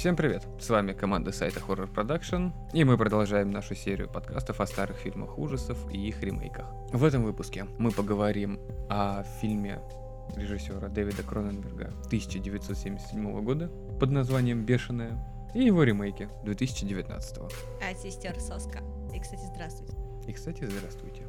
Всем 0.00 0.16
привет! 0.16 0.48
С 0.58 0.70
вами 0.70 0.94
команда 0.94 1.30
сайта 1.30 1.60
Horror 1.60 1.92
Production, 1.92 2.52
и 2.72 2.84
мы 2.84 2.96
продолжаем 2.96 3.50
нашу 3.50 3.74
серию 3.74 4.08
подкастов 4.08 4.58
о 4.62 4.66
старых 4.66 4.96
фильмах 4.96 5.38
ужасов 5.38 5.76
и 5.92 6.08
их 6.08 6.22
ремейках. 6.22 6.64
В 6.90 7.04
этом 7.04 7.22
выпуске 7.22 7.66
мы 7.76 7.90
поговорим 7.90 8.58
о 8.88 9.22
фильме 9.42 9.78
режиссера 10.36 10.88
Дэвида 10.88 11.22
Кроненберга 11.22 11.88
1977 12.06 13.44
года 13.44 13.70
под 14.00 14.10
названием 14.10 14.64
«Бешеная» 14.64 15.22
и 15.54 15.64
его 15.64 15.82
ремейке 15.82 16.30
2019. 16.44 17.38
А 17.38 17.94
сестер 17.94 18.40
Соска. 18.40 18.78
И, 19.14 19.20
кстати, 19.20 19.42
здравствуйте. 19.52 19.94
И, 20.26 20.32
кстати, 20.32 20.64
здравствуйте. 20.64 21.26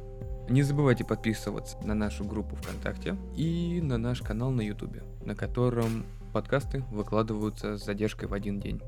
Не 0.48 0.62
забывайте 0.62 1.04
подписываться 1.04 1.76
на 1.84 1.92
нашу 1.92 2.24
группу 2.24 2.56
ВКонтакте 2.56 3.18
и 3.36 3.82
на 3.82 3.98
наш 3.98 4.22
канал 4.22 4.50
на 4.50 4.62
Ютубе, 4.62 5.02
на 5.26 5.34
котором 5.34 6.06
подкасты 6.32 6.84
выкладываются 6.90 7.76
с 7.78 7.84
задержкой 7.84 8.28
в 8.28 8.32
один 8.34 8.58
день. 8.58 8.80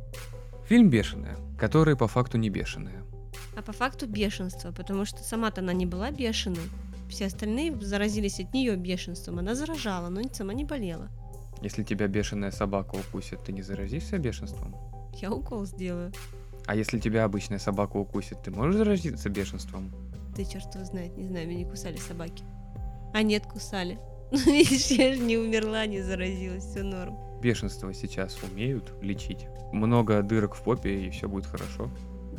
Фильм 0.66 0.88
«Бешеная», 0.88 1.36
который 1.58 1.96
по 1.96 2.08
факту 2.08 2.38
не 2.38 2.48
бешеная. 2.48 3.04
А 3.56 3.62
по 3.62 3.72
факту 3.72 4.06
бешенство, 4.06 4.72
потому 4.72 5.04
что 5.04 5.22
сама-то 5.22 5.60
она 5.60 5.72
не 5.72 5.86
была 5.86 6.10
бешеной. 6.10 6.70
Все 7.08 7.26
остальные 7.26 7.80
заразились 7.80 8.40
от 8.40 8.52
нее 8.54 8.76
бешенством. 8.76 9.38
Она 9.38 9.54
заражала, 9.54 10.08
но 10.08 10.22
сама 10.32 10.54
не 10.54 10.64
болела. 10.64 11.08
Если 11.60 11.84
тебя 11.84 12.08
бешеная 12.08 12.50
собака 12.50 12.96
укусит, 12.96 13.44
ты 13.44 13.52
не 13.52 13.62
заразишься 13.62 14.18
бешенством? 14.18 14.74
Я 15.20 15.30
укол 15.30 15.66
сделаю. 15.66 16.12
А 16.66 16.74
если 16.74 16.98
тебя 16.98 17.24
обычная 17.24 17.58
собака 17.58 17.96
укусит, 17.98 18.42
ты 18.42 18.50
можешь 18.50 18.76
заразиться 18.76 19.28
бешенством? 19.28 19.92
Ты 20.34 20.44
черт 20.44 20.74
его 20.74 20.84
знает, 20.84 21.16
не 21.16 21.26
знаю, 21.26 21.46
меня 21.46 21.58
не 21.58 21.70
кусали 21.70 21.96
собаки. 21.96 22.42
А 23.12 23.22
нет, 23.22 23.46
кусали. 23.46 23.98
Ну, 24.32 24.38
видишь, 24.46 24.86
я 24.86 25.14
же 25.14 25.20
не 25.20 25.36
умерла, 25.36 25.86
не 25.86 26.00
заразилась, 26.00 26.64
все 26.64 26.82
норм. 26.82 27.16
Бешенство 27.44 27.92
сейчас 27.92 28.38
умеют 28.42 28.94
лечить. 29.02 29.48
Много 29.70 30.22
дырок 30.22 30.54
в 30.54 30.62
попе, 30.62 30.98
и 30.98 31.10
все 31.10 31.28
будет 31.28 31.44
хорошо. 31.44 31.90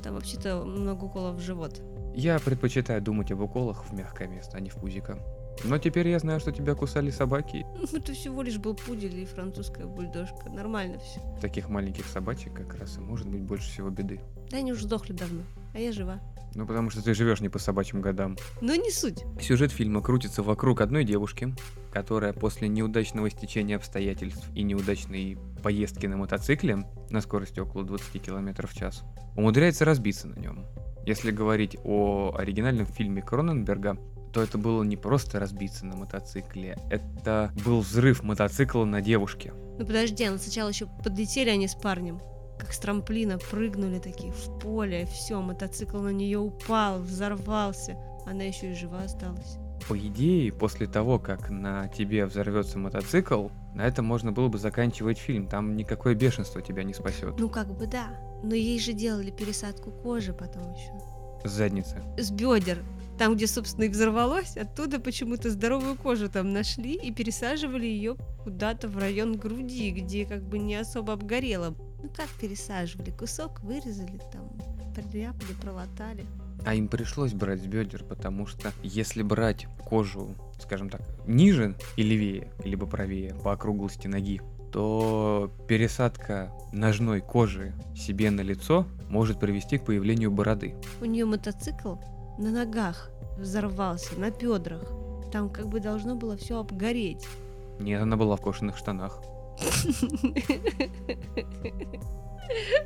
Там 0.01 0.15
вообще-то 0.15 0.63
много 0.65 1.03
уколов 1.03 1.35
в 1.35 1.41
живот. 1.41 1.79
Я 2.15 2.39
предпочитаю 2.39 3.03
думать 3.03 3.31
об 3.31 3.41
уколах 3.41 3.85
в 3.85 3.93
мягкое 3.93 4.27
место, 4.27 4.57
а 4.57 4.59
не 4.59 4.71
в 4.71 4.77
пузико. 4.77 5.19
Но 5.63 5.77
теперь 5.77 6.07
я 6.07 6.17
знаю, 6.17 6.39
что 6.39 6.51
тебя 6.51 6.73
кусали 6.73 7.11
собаки. 7.11 7.67
Это 7.93 8.13
всего 8.13 8.41
лишь 8.41 8.57
был 8.57 8.73
пудель 8.73 9.19
и 9.19 9.25
французская 9.25 9.85
бульдожка. 9.85 10.49
Нормально 10.49 10.97
все. 10.97 11.21
Таких 11.39 11.69
маленьких 11.69 12.07
собачек 12.07 12.55
как 12.55 12.73
раз 12.73 12.97
и 12.97 12.99
может 12.99 13.27
быть 13.27 13.43
больше 13.43 13.69
всего 13.69 13.91
беды. 13.91 14.19
Да 14.49 14.57
они 14.57 14.73
уже 14.73 14.85
сдохли 14.85 15.13
давно, 15.13 15.43
а 15.75 15.77
я 15.77 15.91
жива. 15.91 16.19
Ну, 16.55 16.65
потому 16.65 16.89
что 16.89 17.03
ты 17.03 17.13
живешь 17.13 17.41
не 17.41 17.49
по 17.49 17.59
собачьим 17.59 18.01
годам. 18.01 18.37
Но 18.61 18.73
не 18.75 18.89
суть. 18.89 19.23
Сюжет 19.41 19.71
фильма 19.71 20.01
крутится 20.01 20.41
вокруг 20.41 20.79
одной 20.79 21.03
девушки, 21.03 21.53
которая 21.91 22.31
после 22.31 22.69
неудачного 22.69 23.29
стечения 23.29 23.75
обстоятельств 23.75 24.49
и 24.55 24.63
неудачной 24.63 25.37
поездки 25.61 26.05
на 26.05 26.15
мотоцикле 26.15 26.85
на 27.09 27.21
скорости 27.21 27.59
около 27.59 27.83
20 27.83 28.21
км 28.21 28.67
в 28.67 28.73
час 28.73 29.03
умудряется 29.35 29.85
разбиться 29.85 30.27
на 30.27 30.39
нем. 30.39 30.65
Если 31.05 31.31
говорить 31.31 31.77
о 31.83 32.33
оригинальном 32.35 32.85
фильме 32.85 33.21
Кроненберга, 33.21 33.97
то 34.33 34.41
это 34.41 34.57
было 34.57 34.83
не 34.83 34.97
просто 34.97 35.39
разбиться 35.39 35.85
на 35.85 35.95
мотоцикле, 35.95 36.77
это 36.89 37.53
был 37.63 37.81
взрыв 37.81 38.23
мотоцикла 38.23 38.85
на 38.85 39.01
девушке. 39.01 39.53
Ну 39.77 39.85
подожди, 39.85 40.23
она 40.23 40.37
сначала 40.37 40.69
еще 40.69 40.87
подлетели 41.03 41.49
они 41.49 41.67
с 41.67 41.75
парнем 41.75 42.21
как 42.57 42.73
с 42.73 42.79
трамплина 42.79 43.37
прыгнули 43.37 43.99
такие 43.99 44.31
в 44.31 44.59
поле, 44.59 45.05
все, 45.05 45.41
мотоцикл 45.41 45.97
на 45.97 46.09
нее 46.09 46.39
упал, 46.39 46.99
взорвался. 46.99 47.97
Она 48.25 48.43
еще 48.43 48.71
и 48.71 48.75
жива 48.75 49.03
осталась. 49.03 49.57
По 49.87 49.97
идее, 49.97 50.51
после 50.51 50.87
того, 50.87 51.19
как 51.19 51.49
на 51.49 51.87
тебе 51.89 52.25
взорвется 52.25 52.79
мотоцикл, 52.79 53.49
на 53.75 53.85
этом 53.85 54.05
можно 54.05 54.31
было 54.31 54.47
бы 54.47 54.57
заканчивать 54.57 55.19
фильм. 55.19 55.47
Там 55.47 55.75
никакое 55.75 56.15
бешенство 56.15 56.61
тебя 56.61 56.83
не 56.83 56.93
спасет. 56.93 57.37
Ну 57.37 57.49
как 57.49 57.75
бы 57.75 57.85
да. 57.85 58.07
Но 58.41 58.55
ей 58.55 58.79
же 58.79 58.93
делали 58.93 59.29
пересадку 59.29 59.91
кожи 59.91 60.33
потом 60.33 60.73
еще. 60.73 60.91
С 61.43 61.51
задницы. 61.51 62.01
С 62.17 62.31
бедер. 62.31 62.83
Там, 63.17 63.35
где, 63.35 63.47
собственно, 63.47 63.85
и 63.85 63.89
взорвалось, 63.89 64.57
оттуда 64.57 64.99
почему-то 64.99 65.49
здоровую 65.49 65.95
кожу 65.95 66.29
там 66.29 66.51
нашли 66.51 66.95
и 66.95 67.13
пересаживали 67.13 67.85
ее 67.85 68.17
куда-то 68.43 68.87
в 68.89 68.97
район 68.97 69.37
груди, 69.37 69.91
где 69.91 70.25
как 70.25 70.43
бы 70.43 70.57
не 70.57 70.75
особо 70.75 71.13
обгорело. 71.13 71.75
Ну 72.05 72.11
как 72.15 72.29
пересаживали? 72.39 73.09
Кусок 73.09 73.61
вырезали 73.61 74.21
там, 74.31 74.47
приляпали, 74.93 75.53
пролатали. 75.59 76.23
А 76.63 76.75
им 76.75 76.87
пришлось 76.87 77.33
брать 77.33 77.63
с 77.63 77.65
бедер, 77.65 78.03
потому 78.03 78.45
что 78.45 78.71
если 78.83 79.23
брать 79.23 79.65
кожу, 79.83 80.35
скажем 80.59 80.91
так, 80.91 81.01
ниже 81.25 81.75
и 81.97 82.03
левее, 82.03 82.51
либо 82.63 82.85
правее 82.85 83.33
по 83.33 83.53
округлости 83.53 84.05
ноги, 84.05 84.39
то 84.71 85.51
пересадка 85.67 86.51
ножной 86.71 87.21
кожи 87.21 87.73
себе 87.95 88.29
на 88.29 88.41
лицо 88.41 88.85
может 89.09 89.39
привести 89.39 89.79
к 89.79 89.85
появлению 89.85 90.29
бороды. 90.29 90.75
У 91.01 91.05
нее 91.05 91.25
мотоцикл 91.25 91.95
на 92.37 92.51
ногах 92.51 93.09
взорвался, 93.39 94.13
на 94.19 94.29
бедрах. 94.29 94.91
Там 95.31 95.49
как 95.49 95.69
бы 95.69 95.79
должно 95.79 96.15
было 96.15 96.37
все 96.37 96.59
обгореть. 96.59 97.25
Нет, 97.79 97.99
она 97.99 98.15
была 98.15 98.35
в 98.35 98.41
кожаных 98.41 98.77
штанах. 98.77 99.19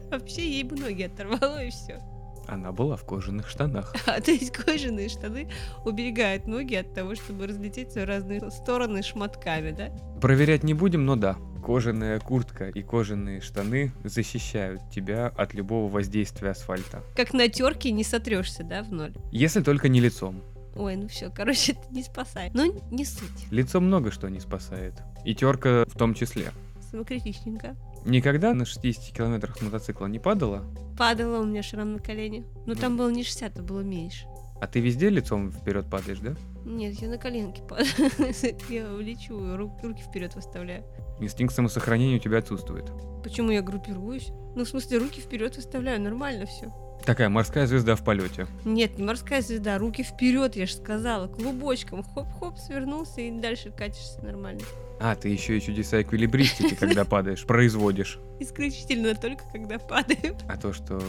Вообще 0.09 0.49
ей 0.49 0.63
бы 0.63 0.75
ноги 0.75 1.03
оторвало 1.03 1.63
и 1.63 1.69
все. 1.69 1.99
Она 2.47 2.71
была 2.71 2.95
в 2.95 3.05
кожаных 3.05 3.47
штанах. 3.47 3.93
А 4.07 4.19
то 4.19 4.31
есть 4.31 4.51
кожаные 4.51 5.09
штаны 5.09 5.51
уберегают 5.85 6.47
ноги 6.47 6.75
от 6.75 6.93
того, 6.93 7.13
чтобы 7.15 7.45
разлететься 7.45 8.01
в 8.01 8.05
разные 8.05 8.49
стороны 8.49 9.03
шматками, 9.03 9.71
да? 9.71 9.89
Проверять 10.19 10.63
не 10.63 10.73
будем, 10.73 11.05
но 11.05 11.15
да. 11.15 11.37
Кожаная 11.63 12.19
куртка 12.19 12.69
и 12.69 12.81
кожаные 12.81 13.41
штаны 13.41 13.91
защищают 14.03 14.81
тебя 14.89 15.27
от 15.27 15.53
любого 15.53 15.91
воздействия 15.91 16.51
асфальта. 16.51 17.03
Как 17.15 17.33
на 17.33 17.49
терке 17.49 17.91
не 17.91 18.03
сотрешься, 18.03 18.63
да, 18.63 18.81
в 18.81 18.91
ноль? 18.91 19.13
Если 19.31 19.61
только 19.61 19.87
не 19.87 19.99
лицом. 19.99 20.41
Ой, 20.75 20.95
ну 20.95 21.07
все, 21.07 21.29
короче, 21.29 21.71
это 21.73 21.91
не 21.91 22.03
спасает. 22.03 22.53
Но 22.53 22.65
не 22.91 23.05
суть. 23.05 23.51
Лицо 23.51 23.79
много 23.81 24.11
что 24.11 24.29
не 24.29 24.39
спасает. 24.39 24.95
И 25.25 25.35
терка 25.35 25.85
в 25.87 25.97
том 25.97 26.13
числе. 26.13 26.51
Самокритичненько. 26.91 27.75
Никогда 28.05 28.53
на 28.53 28.65
60 28.65 29.15
километрах 29.15 29.57
с 29.57 29.61
мотоцикла 29.61 30.07
не 30.07 30.19
падала? 30.19 30.63
Падала 30.97 31.41
у 31.41 31.45
меня 31.45 31.61
шрам 31.61 31.93
на 31.93 31.99
колене. 31.99 32.45
Но 32.65 32.75
там 32.75 32.97
было 32.97 33.09
не 33.09 33.23
60, 33.23 33.59
а 33.59 33.61
было 33.61 33.81
меньше. 33.81 34.25
А 34.61 34.67
ты 34.67 34.79
везде 34.79 35.09
лицом 35.09 35.51
вперед 35.51 35.89
падаешь, 35.89 36.19
да? 36.19 36.35
Нет, 36.65 36.95
я 36.95 37.07
на 37.07 37.17
коленке 37.17 37.61
падаю. 37.63 37.87
Я 38.69 38.87
лечу, 38.97 39.55
руки 39.55 40.01
вперед 40.01 40.35
выставляю. 40.35 40.83
Инстинкт 41.19 41.55
самосохранения 41.55 42.17
у 42.17 42.19
тебя 42.19 42.39
отсутствует. 42.39 42.91
Почему 43.23 43.51
я 43.51 43.61
группируюсь? 43.61 44.29
Ну, 44.55 44.65
в 44.65 44.69
смысле, 44.69 44.97
руки 44.97 45.21
вперед 45.21 45.55
выставляю, 45.55 46.01
нормально 46.01 46.45
все. 46.45 46.73
Такая 47.05 47.29
морская 47.29 47.65
звезда 47.65 47.95
в 47.95 48.03
полете. 48.03 48.47
Нет, 48.65 48.97
не 48.97 49.03
морская 49.03 49.41
звезда, 49.41 49.77
руки 49.77 50.03
вперед, 50.03 50.55
я 50.55 50.65
же 50.65 50.73
сказала, 50.73 51.27
клубочком, 51.27 52.03
хоп-хоп, 52.03 52.57
свернулся 52.57 53.21
и 53.21 53.31
дальше 53.31 53.71
катишься 53.71 54.21
нормально. 54.21 54.61
А, 55.01 55.15
ты 55.15 55.29
еще 55.29 55.57
и 55.57 55.61
чудеса 55.61 56.01
эквилибристики, 56.01 56.75
когда 56.75 57.05
падаешь, 57.05 57.45
производишь. 57.45 58.19
Исключительно 58.39 59.15
только 59.15 59.43
когда 59.51 59.79
падаю. 59.79 60.37
А 60.47 60.57
то, 60.57 60.73
что 60.73 60.99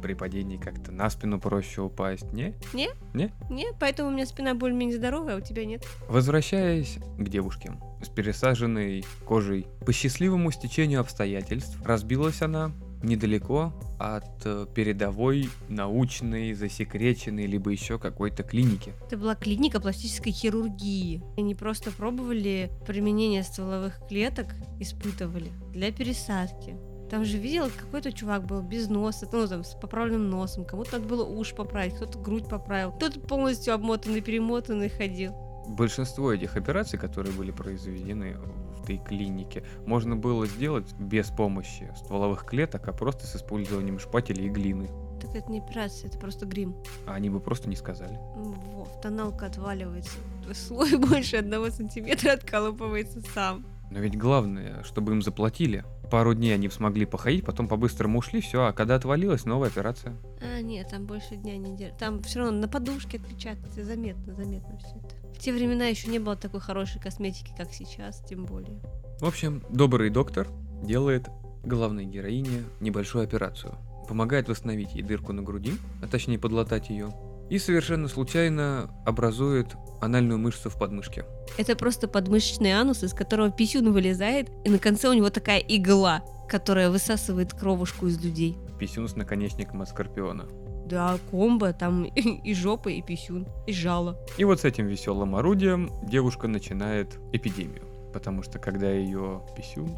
при 0.00 0.14
падении 0.14 0.56
как-то 0.56 0.92
на 0.92 1.10
спину 1.10 1.40
проще 1.40 1.80
упасть, 1.80 2.32
не? 2.32 2.54
Не? 2.72 2.90
Не? 3.14 3.32
Не, 3.50 3.66
поэтому 3.80 4.10
у 4.10 4.12
меня 4.12 4.26
спина 4.26 4.54
более-менее 4.54 4.96
здоровая, 4.96 5.34
а 5.34 5.38
у 5.38 5.40
тебя 5.40 5.64
нет. 5.64 5.84
Возвращаясь 6.08 6.98
к 7.18 7.28
девушке 7.28 7.72
с 8.00 8.08
пересаженной 8.08 9.04
кожей, 9.26 9.66
по 9.84 9.92
счастливому 9.92 10.52
стечению 10.52 11.00
обстоятельств 11.00 11.76
разбилась 11.84 12.42
она 12.42 12.72
недалеко 13.02 13.72
от 13.98 14.44
э, 14.44 14.66
передовой 14.74 15.48
научной, 15.68 16.54
засекреченной, 16.54 17.46
либо 17.46 17.70
еще 17.70 17.98
какой-то 17.98 18.42
клиники. 18.42 18.92
Это 19.06 19.16
была 19.16 19.34
клиника 19.34 19.80
пластической 19.80 20.32
хирургии. 20.32 21.22
Они 21.36 21.54
просто 21.54 21.90
пробовали 21.90 22.70
применение 22.86 23.42
стволовых 23.42 24.00
клеток, 24.08 24.46
испытывали 24.80 25.52
для 25.72 25.92
пересадки. 25.92 26.76
Там 27.10 27.26
же 27.26 27.36
видел, 27.36 27.64
какой-то 27.76 28.10
чувак 28.10 28.46
был 28.46 28.62
без 28.62 28.88
носа, 28.88 29.28
ну 29.30 29.46
там 29.46 29.64
с 29.64 29.74
поправленным 29.74 30.30
носом, 30.30 30.64
кому-то 30.64 30.92
надо 30.92 31.06
было 31.06 31.24
уши 31.24 31.54
поправить, 31.54 31.94
кто-то 31.94 32.18
грудь 32.18 32.48
поправил, 32.48 32.90
кто-то 32.92 33.20
полностью 33.20 33.74
обмотанный, 33.74 34.22
перемотанный 34.22 34.88
ходил. 34.88 35.34
Большинство 35.68 36.32
этих 36.32 36.56
операций, 36.56 36.98
которые 36.98 37.34
были 37.34 37.50
произведены 37.50 38.36
этой 38.82 38.98
клинике, 38.98 39.64
можно 39.86 40.16
было 40.16 40.46
сделать 40.46 40.92
без 40.98 41.28
помощи 41.28 41.90
стволовых 41.96 42.44
клеток, 42.44 42.86
а 42.88 42.92
просто 42.92 43.26
с 43.26 43.36
использованием 43.36 43.98
шпателя 43.98 44.44
и 44.44 44.48
глины. 44.48 44.88
Так 45.20 45.36
это 45.36 45.50
не 45.50 45.60
операция, 45.60 46.08
это 46.08 46.18
просто 46.18 46.46
грим. 46.46 46.74
А 47.06 47.14
они 47.14 47.30
бы 47.30 47.40
просто 47.40 47.68
не 47.68 47.76
сказали. 47.76 48.18
Вов, 48.34 49.00
тоналка 49.00 49.46
отваливается. 49.46 50.18
Слой 50.52 50.96
больше 50.98 51.36
одного 51.36 51.70
сантиметра 51.70 52.32
откалывается 52.32 53.22
сам. 53.32 53.64
Но 53.90 53.98
ведь 54.00 54.18
главное, 54.18 54.82
чтобы 54.84 55.12
им 55.12 55.22
заплатили. 55.22 55.84
Пару 56.10 56.34
дней 56.34 56.54
они 56.54 56.68
смогли 56.70 57.06
походить, 57.06 57.44
потом 57.44 57.68
по-быстрому 57.68 58.18
ушли, 58.18 58.40
все, 58.40 58.64
а 58.64 58.72
когда 58.72 58.96
отвалилась, 58.96 59.44
новая 59.44 59.68
операция. 59.68 60.16
А, 60.40 60.60
нет, 60.60 60.88
там 60.90 61.06
больше 61.06 61.36
дня 61.36 61.56
не 61.56 61.76
держит. 61.76 61.98
Там 61.98 62.22
все 62.22 62.40
равно 62.40 62.58
на 62.58 62.68
подушке 62.68 63.18
отпечатается, 63.18 63.84
заметно, 63.84 64.34
заметно 64.34 64.78
все 64.78 64.96
это. 64.96 65.21
В 65.34 65.38
те 65.38 65.52
времена 65.52 65.86
еще 65.86 66.08
не 66.08 66.18
было 66.18 66.36
такой 66.36 66.60
хорошей 66.60 67.00
косметики, 67.00 67.52
как 67.56 67.72
сейчас, 67.72 68.22
тем 68.28 68.44
более. 68.44 68.80
В 69.20 69.26
общем, 69.26 69.62
добрый 69.70 70.10
доктор 70.10 70.48
делает 70.82 71.28
главной 71.64 72.04
героине 72.04 72.64
небольшую 72.80 73.24
операцию. 73.24 73.76
Помогает 74.08 74.48
восстановить 74.48 74.94
ей 74.94 75.02
дырку 75.02 75.32
на 75.32 75.42
груди, 75.42 75.74
а 76.02 76.08
точнее 76.08 76.38
подлатать 76.38 76.90
ее, 76.90 77.12
и 77.50 77.58
совершенно 77.58 78.08
случайно 78.08 78.90
образует 79.04 79.68
анальную 80.00 80.38
мышцу 80.38 80.70
в 80.70 80.78
подмышке. 80.78 81.24
Это 81.58 81.76
просто 81.76 82.08
подмышечный 82.08 82.72
анус, 82.72 83.02
из 83.02 83.12
которого 83.12 83.50
писюн 83.50 83.92
вылезает, 83.92 84.48
и 84.64 84.70
на 84.70 84.78
конце 84.78 85.08
у 85.08 85.12
него 85.12 85.30
такая 85.30 85.58
игла, 85.58 86.22
которая 86.48 86.90
высасывает 86.90 87.52
кровушку 87.52 88.06
из 88.06 88.22
людей. 88.22 88.56
Писюн 88.78 89.08
с 89.08 89.16
наконечником 89.16 89.82
от 89.82 89.88
скорпиона. 89.88 90.46
Да, 90.92 91.18
комбо, 91.30 91.72
там 91.72 92.04
и 92.04 92.52
жопа, 92.52 92.90
и 92.90 93.00
писюн, 93.00 93.48
и 93.66 93.72
жало. 93.72 94.18
И 94.36 94.44
вот 94.44 94.60
с 94.60 94.66
этим 94.66 94.88
веселым 94.88 95.34
орудием 95.34 95.90
девушка 96.02 96.48
начинает 96.48 97.18
эпидемию. 97.32 97.86
Потому 98.12 98.42
что 98.42 98.58
когда 98.58 98.90
ее 98.90 99.42
писюн... 99.56 99.90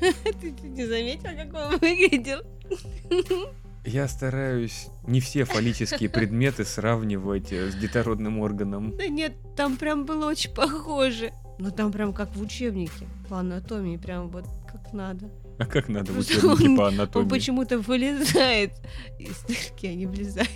Ты 0.40 0.68
не 0.68 0.86
заметил, 0.86 1.30
как 1.36 1.52
он 1.52 1.78
выглядел? 1.80 2.42
Я 3.84 4.06
стараюсь 4.06 4.86
не 5.04 5.18
все 5.18 5.42
фаллические 5.42 6.08
предметы 6.08 6.64
сравнивать 6.64 7.50
э, 7.50 7.68
с 7.68 7.74
детородным 7.74 8.38
органом. 8.38 8.96
Да 8.96 9.08
нет, 9.08 9.32
там 9.56 9.76
прям 9.76 10.06
было 10.06 10.26
очень 10.26 10.54
похоже. 10.54 11.32
Ну 11.58 11.72
там 11.72 11.90
прям 11.90 12.12
как 12.12 12.36
в 12.36 12.40
учебнике 12.40 13.08
по 13.28 13.40
анатомии, 13.40 13.96
прям 13.96 14.28
вот 14.28 14.44
как 14.70 14.92
надо. 14.92 15.28
А 15.60 15.66
как 15.66 15.88
надо 15.88 16.12
в 16.12 16.18
учебнике 16.18 16.68
он- 16.70 16.76
по 16.76 16.82
Он 16.82 16.94
анатомии? 16.94 17.28
почему-то 17.28 17.78
вылезает 17.78 18.72
из 19.18 19.38
дырки, 19.42 19.86
а 19.86 19.94
не 19.94 20.06
влезает. 20.06 20.48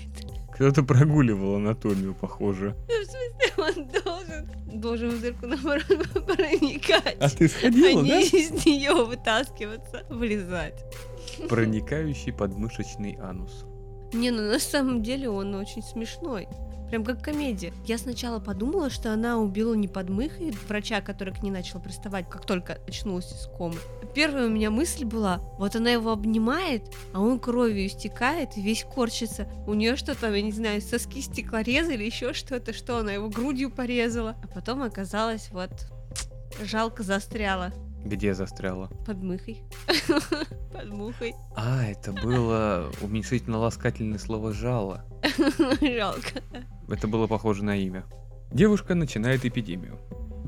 Кто-то 0.55 0.83
прогуливал 0.83 1.57
анатомию, 1.57 2.15
похоже. 2.15 2.75
Ну, 2.89 2.95
в 3.03 3.05
смысле, 3.05 3.83
он 3.83 3.89
должен, 4.03 4.81
должен 4.81 5.11
в 5.11 5.21
дырку 5.21 5.47
наоборот 5.47 5.85
проникать. 6.27 7.17
А 7.21 7.29
ты 7.29 7.47
а 7.47 7.49
сходила, 7.49 8.03
да? 8.03 8.09
не 8.09 8.23
из 8.25 8.65
нее 8.65 8.95
вытаскиваться, 8.95 10.05
влезать. 10.09 10.83
Проникающий 11.49 12.33
подмышечный 12.33 13.19
анус. 13.21 13.65
Не, 14.13 14.31
ну 14.31 14.43
на 14.43 14.59
самом 14.59 15.03
деле 15.03 15.29
он 15.29 15.55
очень 15.55 15.83
смешной. 15.83 16.49
Прям 16.95 17.05
как 17.05 17.23
комедия. 17.23 17.73
Я 17.85 17.99
сначала 17.99 18.39
подумала, 18.39 18.89
что 18.89 19.13
она 19.13 19.39
убила 19.39 19.75
не 19.75 19.89
подмыхой 19.89 20.55
врача, 20.69 21.01
который 21.01 21.35
к 21.35 21.43
ней 21.43 21.51
начал 21.51 21.81
приставать, 21.81 22.31
как 22.31 22.47
только 22.47 22.79
очнулась 22.87 23.33
из 23.33 23.49
комы. 23.49 23.75
Первая 24.15 24.47
у 24.47 24.49
меня 24.49 24.71
мысль 24.71 25.05
была, 25.05 25.39
вот 25.59 25.75
она 25.75 25.91
его 25.91 26.13
обнимает, 26.13 26.85
а 27.13 27.21
он 27.21 27.41
кровью 27.41 27.85
истекает 27.89 28.57
и 28.57 28.63
весь 28.63 28.85
корчится. 28.85 29.49
У 29.67 29.75
нее 29.75 29.97
что 29.97 30.15
там, 30.15 30.35
я 30.35 30.41
не 30.41 30.53
знаю, 30.53 30.81
соски 30.81 31.21
стеклореза 31.21 31.95
или 31.95 32.05
еще 32.05 32.33
что-то, 32.33 32.73
что 32.73 32.99
она 32.99 33.13
его 33.13 33.29
грудью 33.29 33.73
порезала. 33.73 34.37
А 34.45 34.47
потом 34.47 34.81
оказалось, 34.81 35.49
вот, 35.51 35.73
жалко 36.63 37.03
застряла 37.03 37.73
Где 38.05 38.35
застряла? 38.35 38.87
под 39.05 39.21
мыхой. 39.21 39.65
Под 40.73 40.91
мухой. 40.91 41.35
А, 41.57 41.85
это 41.85 42.13
было 42.13 42.89
уменьшительно-ласкательное 43.01 44.19
слово 44.19 44.53
«жало». 44.53 45.05
Жалко. 45.81 46.43
Это 46.89 47.09
было 47.09 47.27
похоже 47.27 47.65
на 47.65 47.77
имя. 47.77 48.05
Девушка 48.53 48.95
начинает 48.95 49.45
эпидемию. 49.45 49.99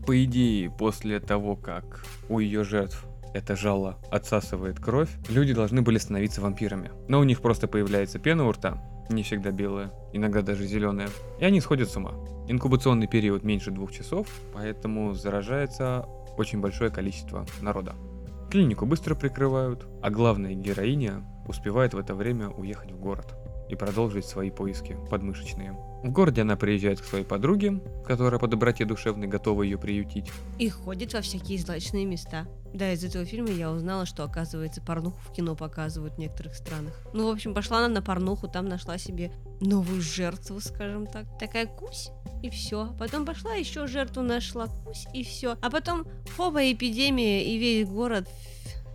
По 0.06 0.22
идее, 0.24 0.70
после 0.70 1.18
того, 1.18 1.56
как 1.56 2.04
у 2.28 2.38
ее 2.38 2.62
жертв 2.62 3.04
это 3.34 3.56
жало 3.56 3.98
отсасывает 4.10 4.78
кровь, 4.78 5.10
люди 5.28 5.52
должны 5.52 5.82
были 5.82 5.98
становиться 5.98 6.40
вампирами. 6.40 6.90
Но 7.08 7.18
у 7.18 7.24
них 7.24 7.40
просто 7.40 7.66
появляется 7.68 8.18
пена 8.18 8.46
у 8.46 8.52
рта, 8.52 8.82
не 9.10 9.22
всегда 9.22 9.50
белая, 9.50 9.92
иногда 10.12 10.42
даже 10.42 10.66
зеленая, 10.66 11.08
и 11.40 11.44
они 11.44 11.60
сходят 11.60 11.90
с 11.90 11.96
ума. 11.96 12.14
Инкубационный 12.48 13.08
период 13.08 13.42
меньше 13.42 13.70
двух 13.70 13.92
часов, 13.92 14.28
поэтому 14.54 15.14
заражается 15.14 16.06
очень 16.36 16.60
большое 16.60 16.90
количество 16.90 17.44
народа. 17.60 17.94
Клинику 18.50 18.86
быстро 18.86 19.14
прикрывают, 19.14 19.86
а 20.02 20.10
главная 20.10 20.54
героиня 20.54 21.24
успевает 21.48 21.94
в 21.94 21.98
это 21.98 22.14
время 22.14 22.48
уехать 22.48 22.92
в 22.92 22.98
город 22.98 23.34
и 23.68 23.74
продолжить 23.74 24.26
свои 24.26 24.50
поиски 24.50 24.96
подмышечные. 25.10 25.76
В 26.02 26.10
городе 26.10 26.42
она 26.42 26.56
приезжает 26.56 27.00
к 27.00 27.04
своей 27.04 27.24
подруге, 27.24 27.80
которая 28.04 28.38
по 28.38 28.46
доброте 28.46 28.84
душевной 28.84 29.26
готова 29.26 29.62
ее 29.62 29.78
приютить. 29.78 30.30
И 30.58 30.68
ходит 30.68 31.14
во 31.14 31.20
всякие 31.20 31.58
злачные 31.58 32.04
места. 32.04 32.46
Да, 32.72 32.92
из 32.92 33.02
этого 33.02 33.24
фильма 33.24 33.50
я 33.50 33.70
узнала, 33.70 34.04
что, 34.06 34.22
оказывается, 34.22 34.82
порнуху 34.82 35.18
в 35.24 35.32
кино 35.32 35.56
показывают 35.56 36.14
в 36.14 36.18
некоторых 36.18 36.54
странах. 36.54 36.92
Ну, 37.14 37.26
в 37.26 37.32
общем, 37.32 37.54
пошла 37.54 37.78
она 37.78 37.88
на 37.88 38.02
порнуху, 38.02 38.48
там 38.48 38.68
нашла 38.68 38.98
себе 38.98 39.32
новую 39.60 40.02
жертву, 40.02 40.60
скажем 40.60 41.06
так. 41.06 41.26
Такая 41.38 41.66
кусь, 41.66 42.10
и 42.42 42.50
все. 42.50 42.94
Потом 42.98 43.24
пошла 43.24 43.54
еще 43.54 43.86
жертву 43.86 44.22
нашла, 44.22 44.66
кусь, 44.66 45.06
и 45.14 45.24
все. 45.24 45.56
А 45.62 45.70
потом, 45.70 46.06
хоба, 46.36 46.70
эпидемия, 46.70 47.44
и 47.44 47.56
весь 47.58 47.88
город 47.88 48.28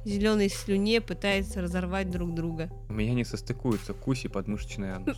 зеленой 0.06 0.50
слюне 0.50 1.02
пытается 1.02 1.62
разорвать 1.62 2.10
друг 2.10 2.34
друга. 2.34 2.70
У 2.90 2.94
меня 2.94 3.14
не 3.14 3.24
состыкуются 3.24 3.94
кусь 3.94 4.26
и 4.26 4.28
подмышечный 4.28 4.94
анус. 4.94 5.18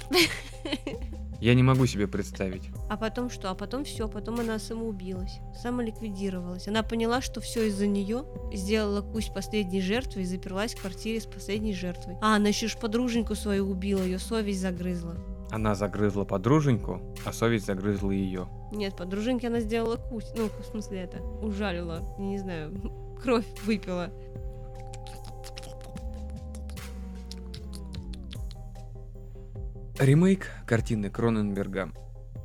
Я 1.43 1.55
не 1.55 1.63
могу 1.63 1.85
себе 1.87 2.07
представить. 2.07 2.69
А 2.89 2.95
потом 2.95 3.29
что? 3.29 3.49
А 3.49 3.53
потом 3.53 3.83
все, 3.83 4.07
потом 4.07 4.39
она 4.39 4.59
самоубилась, 4.59 5.39
самоликвидировалась. 5.61 6.69
Она 6.69 6.83
поняла, 6.83 7.19
что 7.19 7.41
все 7.41 7.67
из-за 7.67 7.85
нее, 7.85 8.23
сделала 8.53 9.01
кусь 9.01 9.27
последней 9.27 9.81
жертвой 9.81 10.23
и 10.23 10.25
заперлась 10.25 10.73
в 10.73 10.79
квартире 10.79 11.19
с 11.19 11.25
последней 11.25 11.73
жертвой. 11.73 12.15
А, 12.21 12.37
она 12.37 12.47
еще 12.47 12.69
ж 12.69 12.77
подруженьку 12.77 13.35
свою 13.35 13.69
убила, 13.69 14.01
ее 14.01 14.19
совесть 14.19 14.61
загрызла. 14.61 15.17
Она 15.51 15.75
загрызла 15.75 16.23
подруженьку, 16.23 17.01
а 17.25 17.33
совесть 17.33 17.65
загрызла 17.65 18.11
ее. 18.11 18.47
Нет, 18.71 18.95
подруженьке 18.95 19.47
она 19.47 19.59
сделала 19.59 19.97
кусь, 19.97 20.31
ну, 20.37 20.47
в 20.47 20.65
смысле 20.65 21.01
это, 21.01 21.21
ужалила, 21.21 22.15
не 22.17 22.37
знаю, 22.37 22.73
кровь 23.21 23.45
выпила. 23.65 24.11
Ремейк 29.99 30.49
картины 30.65 31.11
Кроненберга 31.11 31.91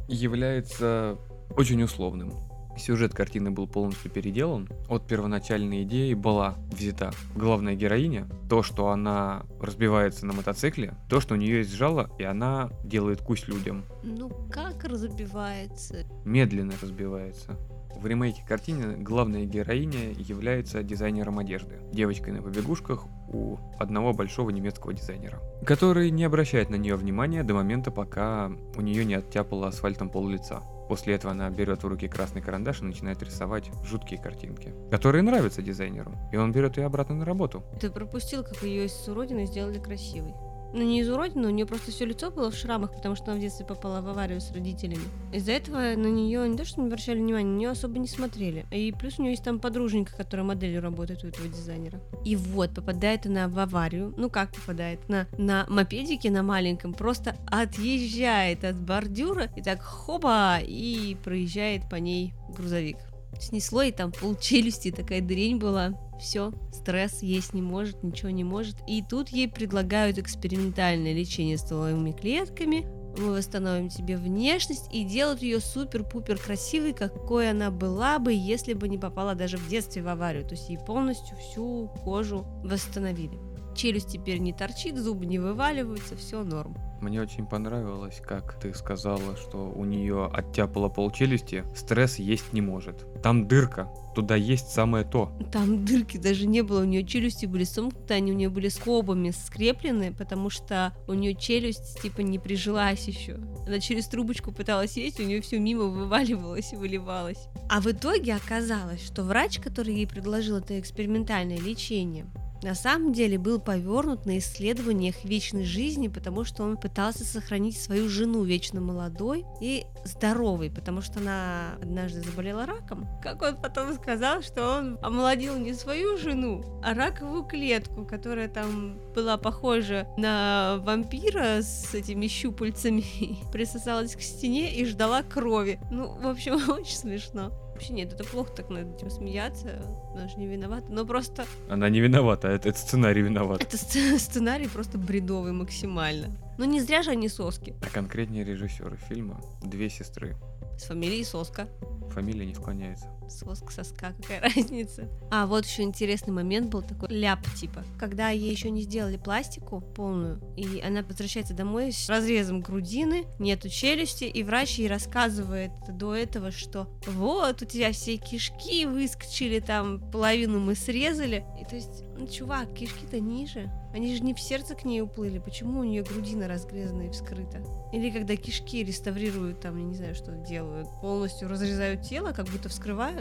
является 0.07 1.17
очень 1.57 1.83
условным. 1.83 2.35
Сюжет 2.77 3.15
картины 3.15 3.51
был 3.51 3.67
полностью 3.67 4.11
переделан. 4.11 4.69
От 4.87 5.07
первоначальной 5.07 5.83
идеи 5.85 6.13
была 6.13 6.57
взята 6.71 7.11
главная 7.35 7.75
героиня, 7.75 8.29
то, 8.51 8.63
что 8.63 8.91
она 8.91 9.47
разбивается 9.61 10.27
на 10.27 10.35
мотоцикле, 10.35 10.95
то, 11.09 11.21
что 11.21 11.35
у 11.35 11.37
нее 11.39 11.59
есть 11.59 11.73
жало, 11.73 12.11
и 12.19 12.23
она 12.23 12.71
делает 12.85 13.23
кусь 13.23 13.49
людям. 13.49 13.87
Ну, 14.05 14.29
как 14.53 14.85
разбивается? 14.85 16.07
Медленно 16.27 16.75
разбивается. 16.83 17.59
В 17.97 18.07
ремейке 18.07 18.45
картины 18.47 18.97
главная 18.97 19.45
героиня 19.45 20.13
является 20.13 20.83
дизайнером 20.83 21.39
одежды, 21.39 21.81
девочкой 21.93 22.33
на 22.33 22.43
побегушках 22.43 23.07
у 23.29 23.59
одного 23.79 24.13
большого 24.13 24.51
немецкого 24.51 24.93
дизайнера, 24.93 25.41
который 25.65 26.11
не 26.11 26.25
обращает 26.25 26.71
на 26.71 26.77
нее 26.77 26.97
внимания 26.97 27.43
до 27.43 27.55
момента, 27.55 27.91
пока 27.91 28.51
у 28.77 28.81
нее 28.81 29.05
не 29.05 29.15
оттяпало 29.15 29.69
асфальтом 29.69 30.11
пол 30.11 30.29
лица. 30.29 30.63
После 30.89 31.15
этого 31.15 31.33
она 31.33 31.51
берет 31.51 31.83
в 31.83 31.87
руки 31.87 32.09
красный 32.09 32.41
карандаш 32.41 32.81
и 32.81 32.85
начинает 32.85 33.23
рисовать 33.23 33.71
жуткие 33.85 34.21
картинки, 34.21 34.73
которые 34.91 35.23
нравятся 35.23 35.61
дизайнеру, 35.61 36.13
и 36.33 36.37
он 36.37 36.53
берет 36.53 36.79
ее 36.79 36.87
обратно 36.87 37.17
на 37.17 37.25
работу. 37.25 37.63
Ты 37.81 37.91
пропустил, 37.91 38.43
как 38.43 38.63
ее 38.63 38.87
из 38.87 39.09
уродины 39.09 39.45
сделали 39.45 39.79
красивой. 39.79 40.35
Ну, 40.73 40.83
не 40.83 41.01
из 41.01 41.09
уродины, 41.09 41.49
у 41.49 41.51
нее 41.51 41.67
просто 41.67 41.91
все 41.91 42.05
лицо 42.05 42.31
было 42.31 42.51
в 42.51 42.55
шрамах, 42.55 42.95
потому 42.95 43.15
что 43.17 43.31
она 43.31 43.37
в 43.37 43.41
детстве 43.41 43.65
попала 43.65 44.01
в 44.01 44.09
аварию 44.09 44.41
с 44.41 44.53
родителями. 44.53 45.03
Из-за 45.33 45.53
этого 45.53 45.79
на 45.79 46.09
нее 46.09 46.49
не 46.49 46.57
то, 46.57 46.65
что 46.65 46.81
не 46.81 46.89
обращали 46.89 47.19
внимания, 47.19 47.47
на 47.47 47.57
нее 47.57 47.71
особо 47.71 47.99
не 47.99 48.09
смотрели. 48.09 48.67
И 48.71 48.93
плюс 48.93 49.19
у 49.19 49.23
нее 49.23 49.33
есть 49.33 49.45
там 49.45 49.59
подруженька, 49.59 50.17
которая 50.17 50.47
моделью 50.47 50.83
работает 50.83 51.25
у 51.25 51.29
этого 51.29 51.49
дизайнера. 51.49 52.01
И 52.25 52.37
вот, 52.37 52.75
попадает 52.75 53.27
она 53.27 53.49
в 53.49 53.59
аварию. 53.59 54.13
Ну, 54.17 54.31
как 54.31 54.53
попадает? 54.53 55.09
На, 55.09 55.27
на 55.39 55.67
мопедике 55.69 56.31
на 56.31 56.43
маленьком 56.43 56.93
просто 56.93 57.37
отъезжает 57.47 58.65
от 58.65 58.77
бордюра 58.77 59.49
и 59.57 59.63
так 59.63 59.81
хоба, 59.81 60.59
и 60.61 61.17
проезжает 61.25 61.89
по 61.89 61.97
ней 61.97 62.35
грузовик. 62.57 62.97
Снесло, 63.41 63.83
и 63.83 63.93
там 63.93 64.13
пол 64.13 64.37
челюсти, 64.41 64.91
такая 64.91 65.21
дрень 65.21 65.59
была. 65.59 65.95
Все, 66.21 66.53
стресс 66.73 67.23
есть 67.23 67.55
не 67.55 67.63
может, 67.63 68.03
ничего 68.03 68.31
не 68.31 68.45
может. 68.45 68.77
И 68.87 69.03
тут 69.09 69.29
ей 69.29 69.49
предлагают 69.49 70.19
экспериментальное 70.19 71.13
лечение 71.13 71.57
стволовыми 71.59 72.13
клетками. 72.13 72.87
Мы 73.17 73.33
восстановим 73.33 73.89
тебе 73.89 74.17
внешность 74.17 74.89
и 74.93 75.05
делают 75.05 75.43
ее 75.43 75.61
супер-пупер 75.61 76.39
красивой, 76.39 76.93
какой 76.93 77.51
она 77.51 77.71
была 77.71 78.19
бы, 78.19 78.33
если 78.33 78.75
бы 78.75 78.89
не 78.89 78.99
попала 78.99 79.35
даже 79.35 79.57
в 79.57 79.69
детстве 79.69 80.03
в 80.03 80.09
аварию. 80.09 80.45
То 80.45 80.55
есть 80.55 80.69
ей 80.69 80.79
полностью 80.79 81.37
всю 81.37 81.91
кожу 82.05 82.47
восстановили. 82.65 83.39
Челюсть 83.77 84.09
теперь 84.09 84.39
не 84.39 84.53
торчит, 84.53 84.97
зубы 84.97 85.27
не 85.27 85.39
вываливаются, 85.39 86.17
все 86.17 86.43
норм. 86.43 86.77
Мне 87.01 87.21
очень 87.21 87.47
понравилось, 87.47 88.21
как 88.27 88.59
ты 88.59 88.75
сказала, 88.75 89.37
что 89.37 89.71
у 89.71 89.85
нее 89.85 90.27
оттяпало 90.33 90.89
пол 90.89 91.11
челюсти, 91.11 91.65
стресс 91.77 92.19
есть 92.19 92.53
не 92.53 92.61
может. 92.61 93.07
Там 93.23 93.47
дырка, 93.47 93.89
туда 94.15 94.35
есть 94.35 94.71
самое 94.71 95.05
то. 95.05 95.33
Там 95.53 95.85
дырки 95.85 96.17
даже 96.17 96.47
не 96.47 96.63
было, 96.63 96.81
у 96.81 96.85
нее 96.85 97.05
челюсти 97.07 97.47
были 97.47 97.63
сомкнуты, 97.63 98.15
они 98.15 98.33
у 98.33 98.35
нее 98.35 98.49
были 98.49 98.69
скобами 98.69 99.31
скреплены, 99.31 100.13
потому 100.13 100.51
что 100.51 100.93
у 101.07 101.15
нее 101.15 101.35
челюсть 101.35 102.03
типа 102.03 102.21
не 102.23 102.41
прижилась 102.41 103.07
еще. 103.07 103.39
Она 103.67 103.79
через 103.79 104.09
трубочку 104.09 104.51
пыталась 104.51 104.97
есть, 104.97 105.21
у 105.21 105.23
нее 105.23 105.41
все 105.41 105.61
мимо 105.61 105.85
вываливалось 105.85 106.73
и 106.73 106.77
выливалось. 106.77 107.47
А 107.69 107.81
в 107.81 107.87
итоге 107.87 108.35
оказалось, 108.35 109.05
что 109.05 109.23
врач, 109.23 109.61
который 109.61 109.95
ей 109.95 110.07
предложил 110.07 110.57
это 110.57 110.79
экспериментальное 110.81 111.59
лечение, 111.59 112.27
на 112.63 112.75
самом 112.75 113.13
деле 113.13 113.39
был 113.39 113.61
повернут 113.61 114.27
на 114.27 114.39
исследованиях 114.39 115.25
вечной 115.25 115.65
жизни, 115.65 116.09
потому 116.09 116.45
что 116.45 116.65
он 116.65 116.77
пытался 116.77 117.25
сохранить 117.25 117.81
свою 117.81 118.09
жену 118.09 118.43
вечно 118.43 118.81
молодой 118.81 119.45
и 119.61 119.85
здоровой, 120.05 120.71
потому 120.71 121.01
что 121.01 121.21
она 121.21 121.77
однажды 121.81 122.23
заболела 122.23 122.67
раком. 122.67 123.09
Как 123.23 123.43
он 123.43 123.57
потом 123.57 123.95
сказал, 123.95 124.43
что 124.43 124.79
он 124.79 124.99
омолодил 125.03 125.57
не 125.57 125.75
свою 125.75 126.17
жену, 126.17 126.65
а 126.83 126.95
раковую 126.95 127.45
клетку, 127.45 128.05
которая 128.05 128.49
там 128.49 128.99
была 129.15 129.37
похожа 129.37 130.09
на 130.17 130.79
вампира 130.85 131.63
с 131.63 131.95
этими 131.95 132.27
щупальцами, 132.27 133.05
присосалась 133.53 134.17
к 134.17 134.21
стене 134.21 134.75
и 134.75 134.85
ждала 134.85 135.23
крови. 135.23 135.81
Ну, 135.91 136.19
в 136.19 136.27
общем, 136.27 136.55
очень 136.73 136.97
смешно. 136.97 137.53
Вообще 137.79 137.93
нет, 137.93 138.13
это 138.13 138.25
плохо 138.25 138.51
так 138.57 138.71
над 138.71 138.97
этим 138.97 139.09
смеяться, 139.09 139.81
она 140.13 140.27
же 140.27 140.37
не 140.37 140.49
виновата, 140.49 140.91
но 140.91 141.07
просто... 141.07 141.47
Она 141.71 141.89
не 141.89 142.01
виновата, 142.01 142.49
это, 142.49 142.71
это 142.71 142.79
сценарий 142.81 143.23
виноват. 143.23 143.63
Это 143.63 143.77
сц- 143.77 144.19
сценарий 144.19 144.67
просто 144.67 144.99
бредовый 144.99 145.53
максимально. 145.53 146.27
Ну 146.59 146.65
не 146.65 146.81
зря 146.81 147.05
же 147.05 147.13
они 147.13 147.29
соски. 147.29 147.77
А 147.81 147.89
конкретнее 147.89 148.43
режиссеры 148.43 148.97
фильма 149.09 149.41
«Две 149.63 149.89
сестры». 149.91 150.35
С 150.77 150.87
фамилией 150.87 151.23
Соска. 151.23 151.69
Фамилия 152.11 152.47
не 152.47 152.55
склоняется. 152.57 153.07
Соск, 153.29 153.71
соска, 153.71 154.15
какая 154.21 154.41
разница. 154.55 155.09
А, 155.31 155.47
вот 155.47 155.67
еще 155.67 155.83
интересный 155.83 156.33
момент 156.33 156.71
был 156.71 156.83
такой 156.83 157.09
ляп 157.11 157.41
типа. 157.55 157.85
Когда 157.99 158.31
ей 158.31 158.51
еще 158.51 158.71
не 158.71 158.83
сделали 158.83 159.17
пластику 159.17 159.81
полную, 159.81 160.41
и 160.57 160.81
она 160.81 161.03
возвращается 161.03 161.55
домой 161.55 161.93
с 161.93 162.09
разрезом 162.09 162.61
грудины, 162.61 163.27
нету 163.39 163.69
челюсти, 163.69 164.25
и 164.25 164.43
врач 164.43 164.79
ей 164.79 164.89
рассказывает 164.89 165.71
до 165.89 166.15
этого, 166.15 166.51
что 166.51 166.89
вот, 167.07 167.63
у 167.63 167.65
тебя 167.65 167.93
все 167.93 168.17
кишки 168.17 168.87
выскочили, 168.87 169.61
там 169.61 170.01
половину 170.11 170.61
мы 170.61 170.75
срезали. 170.75 171.45
И 171.61 171.65
то 171.65 171.77
есть, 171.77 172.05
ну, 172.17 172.27
чувак, 172.27 172.73
кишки-то 172.75 173.21
ниже. 173.21 173.71
Они 173.95 174.15
же 174.15 174.23
не 174.23 174.35
в 174.35 174.41
сердце 174.41 174.75
к 174.75 174.85
ней 174.85 175.01
уплыли. 175.01 175.39
Почему 175.39 175.81
у 175.81 175.85
нее 175.85 176.03
грудина 176.03 176.47
разгрезана 176.47 177.03
и 177.03 177.11
вскрыта? 177.11 177.63
Или 177.93 178.11
когда 178.11 178.37
кишки 178.37 178.85
реставрируют, 178.85 179.61
там, 179.61 179.77
я 179.79 179.85
не 179.85 179.95
знаю, 179.95 180.15
что 180.15 180.33
делают, 180.33 180.89
полностью 181.01 181.49
разрезают 181.49 182.03
тело, 182.03 182.33
как 182.33 182.47
будто 182.47 182.69
вскрывают. 182.69 183.18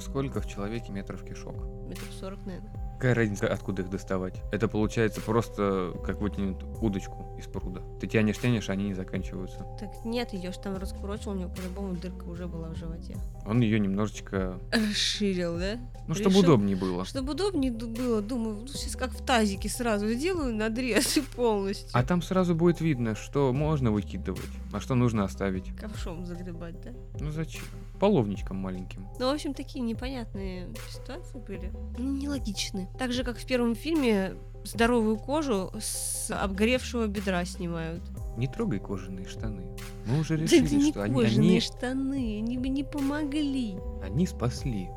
Сколько 0.00 0.40
в 0.40 0.46
человеке 0.46 0.92
метров 0.92 1.24
кишок? 1.24 1.56
Метров 1.88 2.12
сорок, 2.12 2.44
наверное. 2.46 2.72
Какая 2.94 3.14
разница, 3.14 3.46
откуда 3.46 3.82
их 3.82 3.90
доставать? 3.90 4.42
Это 4.52 4.68
получается 4.68 5.20
просто 5.20 5.92
как 6.04 6.20
вытянуть 6.20 6.62
удочку 6.80 7.27
из 7.38 7.46
пруда. 7.46 7.82
Ты 8.00 8.06
тянешь, 8.06 8.38
тянешь, 8.38 8.68
а 8.68 8.72
они 8.72 8.84
не 8.88 8.94
заканчиваются. 8.94 9.64
Так 9.78 10.04
нет, 10.04 10.32
ее 10.32 10.52
ж 10.52 10.56
там 10.56 10.76
раскурочил, 10.76 11.32
у 11.32 11.34
нее 11.34 11.48
по-любому 11.48 11.94
дырка 11.94 12.24
уже 12.24 12.46
была 12.48 12.68
в 12.70 12.76
животе. 12.76 13.16
Он 13.46 13.60
ее 13.60 13.78
немножечко... 13.78 14.58
Расширил, 14.72 15.58
да? 15.58 15.78
Ну, 16.08 16.14
чтобы 16.14 16.30
Решил- 16.30 16.40
удобнее 16.44 16.76
было. 16.76 17.04
Чтобы 17.04 17.32
удобнее 17.32 17.70
было, 17.70 18.20
думаю, 18.20 18.56
ну, 18.62 18.66
сейчас 18.66 18.96
как 18.96 19.12
в 19.12 19.24
тазике 19.24 19.68
сразу 19.68 20.08
сделаю 20.08 20.54
надрез 20.54 21.16
и 21.16 21.20
полностью. 21.36 21.88
А 21.92 22.02
там 22.02 22.22
сразу 22.22 22.54
будет 22.54 22.80
видно, 22.80 23.14
что 23.14 23.52
можно 23.52 23.92
выкидывать, 23.92 24.40
а 24.72 24.80
что 24.80 24.94
нужно 24.94 25.24
оставить. 25.24 25.74
Ковшом 25.76 26.26
загребать, 26.26 26.80
да? 26.82 26.90
Ну 27.20 27.30
зачем? 27.30 27.62
Половничком 28.00 28.56
маленьким. 28.56 29.06
Ну, 29.18 29.30
в 29.30 29.34
общем, 29.34 29.54
такие 29.54 29.84
непонятные 29.84 30.68
ситуации 30.88 31.38
были. 31.38 31.72
Ну, 31.98 32.16
нелогичны. 32.16 32.88
Так 32.98 33.12
же, 33.12 33.24
как 33.24 33.38
в 33.38 33.46
первом 33.46 33.74
фильме 33.74 34.34
здоровую 34.68 35.16
кожу 35.18 35.70
с 35.80 36.30
обгоревшего 36.30 37.06
бедра 37.06 37.44
снимают. 37.44 38.02
Не 38.36 38.46
трогай 38.46 38.78
кожаные 38.78 39.26
штаны. 39.26 39.64
Мы 40.06 40.20
уже 40.20 40.36
Да 40.36 40.42
решили, 40.44 40.74
не 40.76 40.90
что 40.90 41.02
они, 41.02 41.14
кожаные 41.22 41.50
они, 41.50 41.60
штаны, 41.60 42.38
они 42.38 42.58
бы 42.58 42.68
не 42.68 42.84
помогли. 42.84 43.76
они 44.02 44.26
спасли. 44.26 44.88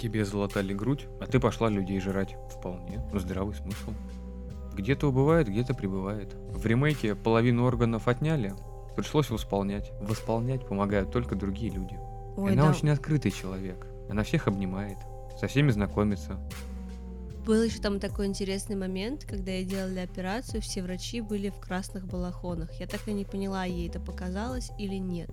Тебе 0.00 0.24
залатали 0.24 0.72
грудь, 0.72 1.06
а 1.20 1.26
ты 1.26 1.40
пошла 1.40 1.68
людей 1.68 2.00
жрать. 2.00 2.36
Вполне. 2.56 3.02
Здравый 3.12 3.54
смысл. 3.54 3.92
Где-то 4.74 5.08
убывает, 5.08 5.48
где-то 5.48 5.74
прибывает. 5.74 6.34
В 6.50 6.64
ремейке 6.64 7.14
половину 7.14 7.64
органов 7.64 8.06
отняли, 8.08 8.54
пришлось 8.96 9.28
восполнять. 9.30 9.90
Восполнять 10.00 10.66
помогают 10.66 11.10
только 11.10 11.34
другие 11.34 11.72
люди. 11.72 11.98
Ой, 12.36 12.52
Она 12.52 12.62
да. 12.64 12.70
очень 12.70 12.88
открытый 12.90 13.30
человек. 13.32 13.86
Она 14.08 14.22
всех 14.22 14.46
обнимает, 14.48 14.96
со 15.38 15.48
всеми 15.48 15.70
знакомится. 15.70 16.38
Был 17.44 17.62
еще 17.62 17.80
там 17.80 17.98
такой 18.00 18.26
интересный 18.26 18.76
момент, 18.76 19.24
когда 19.24 19.52
ей 19.52 19.64
делали 19.64 20.00
операцию, 20.00 20.60
все 20.60 20.82
врачи 20.82 21.20
были 21.20 21.48
в 21.48 21.58
красных 21.58 22.06
балахонах. 22.06 22.70
Я 22.78 22.86
так 22.86 23.08
и 23.08 23.12
не 23.12 23.24
поняла, 23.24 23.64
ей 23.64 23.88
это 23.88 23.98
показалось 23.98 24.70
или 24.78 24.96
нет. 24.96 25.30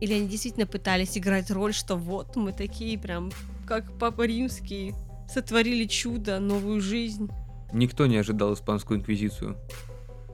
Или 0.00 0.14
они 0.14 0.28
действительно 0.28 0.66
пытались 0.66 1.16
играть 1.16 1.50
роль, 1.50 1.72
что 1.72 1.96
вот 1.96 2.36
мы 2.36 2.52
такие 2.52 2.98
прям, 2.98 3.30
как 3.66 3.98
Папа 3.98 4.26
Римский, 4.26 4.94
сотворили 5.28 5.84
чудо, 5.84 6.40
новую 6.40 6.80
жизнь. 6.80 7.30
Никто 7.72 8.06
не 8.06 8.16
ожидал 8.16 8.54
испанскую 8.54 8.98
инквизицию. 8.98 9.56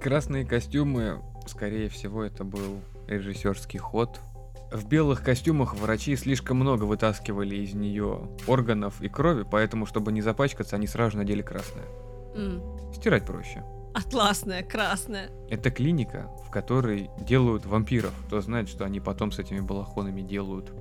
Красные 0.00 0.44
костюмы, 0.44 1.22
скорее 1.46 1.88
всего, 1.88 2.22
это 2.22 2.44
был 2.44 2.80
режиссерский 3.06 3.78
ход. 3.78 4.20
В 4.72 4.86
белых 4.88 5.22
костюмах 5.22 5.74
врачи 5.74 6.16
слишком 6.16 6.56
много 6.58 6.84
вытаскивали 6.84 7.56
из 7.56 7.74
нее 7.74 8.28
органов 8.46 9.00
и 9.00 9.08
крови, 9.08 9.44
поэтому, 9.48 9.86
чтобы 9.86 10.12
не 10.12 10.22
запачкаться, 10.22 10.76
они 10.76 10.86
сразу 10.86 11.16
надели 11.18 11.42
красное. 11.42 11.84
М, 12.34 12.62
Стирать 12.92 13.24
проще. 13.24 13.64
Атласная, 13.94 14.62
красная. 14.62 15.30
Это 15.48 15.70
клиника, 15.70 16.28
в 16.46 16.50
которой 16.50 17.08
делают 17.20 17.64
вампиров. 17.64 18.12
Кто 18.26 18.40
знает, 18.40 18.68
что 18.68 18.84
они 18.84 19.00
потом 19.00 19.32
с 19.32 19.38
этими 19.38 19.60
балахонами 19.60 20.20
делают. 20.20 20.72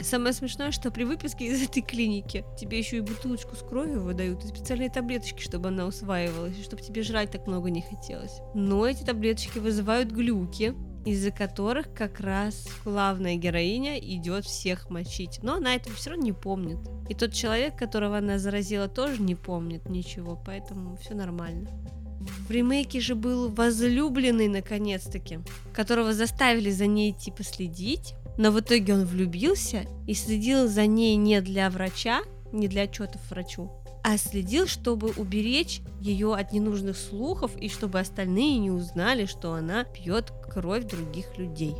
Самое 0.00 0.32
смешное, 0.32 0.70
что 0.70 0.90
при 0.90 1.04
выписке 1.04 1.46
из 1.46 1.62
этой 1.62 1.82
клиники 1.82 2.44
тебе 2.58 2.78
еще 2.78 2.98
и 2.98 3.00
бутылочку 3.00 3.54
с 3.54 3.60
кровью 3.60 4.02
выдают, 4.02 4.42
и 4.44 4.48
специальные 4.48 4.90
таблеточки, 4.90 5.42
чтобы 5.42 5.68
она 5.68 5.84
усваивалась, 5.86 6.58
и 6.58 6.62
чтобы 6.62 6.82
тебе 6.82 7.02
жрать 7.02 7.30
так 7.30 7.46
много 7.46 7.70
не 7.70 7.82
хотелось. 7.82 8.40
Но 8.54 8.86
эти 8.86 9.04
таблеточки 9.04 9.58
вызывают 9.58 10.10
глюки, 10.10 10.74
из-за 11.04 11.30
которых 11.30 11.92
как 11.94 12.20
раз 12.20 12.66
главная 12.84 13.36
героиня 13.36 13.98
идет 13.98 14.44
всех 14.44 14.90
мочить. 14.90 15.40
Но 15.42 15.54
она 15.54 15.74
этого 15.74 15.94
все 15.96 16.10
равно 16.10 16.24
не 16.24 16.32
помнит. 16.32 16.78
И 17.08 17.14
тот 17.14 17.32
человек, 17.32 17.76
которого 17.76 18.18
она 18.18 18.38
заразила, 18.38 18.88
тоже 18.88 19.20
не 19.20 19.34
помнит 19.34 19.88
ничего, 19.88 20.40
поэтому 20.44 20.96
все 20.96 21.14
нормально. 21.14 21.68
В 22.48 22.50
ремейке 22.50 23.00
же 23.00 23.14
был 23.14 23.50
возлюбленный, 23.50 24.48
наконец-таки, 24.48 25.40
которого 25.74 26.14
заставили 26.14 26.70
за 26.70 26.86
ней 26.86 27.12
типа 27.12 27.42
следить, 27.42 28.14
но 28.38 28.50
в 28.50 28.60
итоге 28.60 28.94
он 28.94 29.04
влюбился 29.04 29.82
и 30.06 30.14
следил 30.14 30.68
за 30.68 30.86
ней 30.86 31.16
не 31.16 31.40
для 31.42 31.68
врача, 31.68 32.22
не 32.50 32.66
для 32.68 32.82
отчетов 32.82 33.20
врачу, 33.30 33.70
а 34.04 34.18
следил, 34.18 34.66
чтобы 34.66 35.12
уберечь 35.16 35.80
ее 35.98 36.34
от 36.34 36.52
ненужных 36.52 36.96
слухов 36.96 37.56
и 37.56 37.70
чтобы 37.70 37.98
остальные 37.98 38.58
не 38.58 38.70
узнали, 38.70 39.24
что 39.24 39.54
она 39.54 39.84
пьет 39.84 40.30
кровь 40.52 40.84
других 40.84 41.38
людей. 41.38 41.74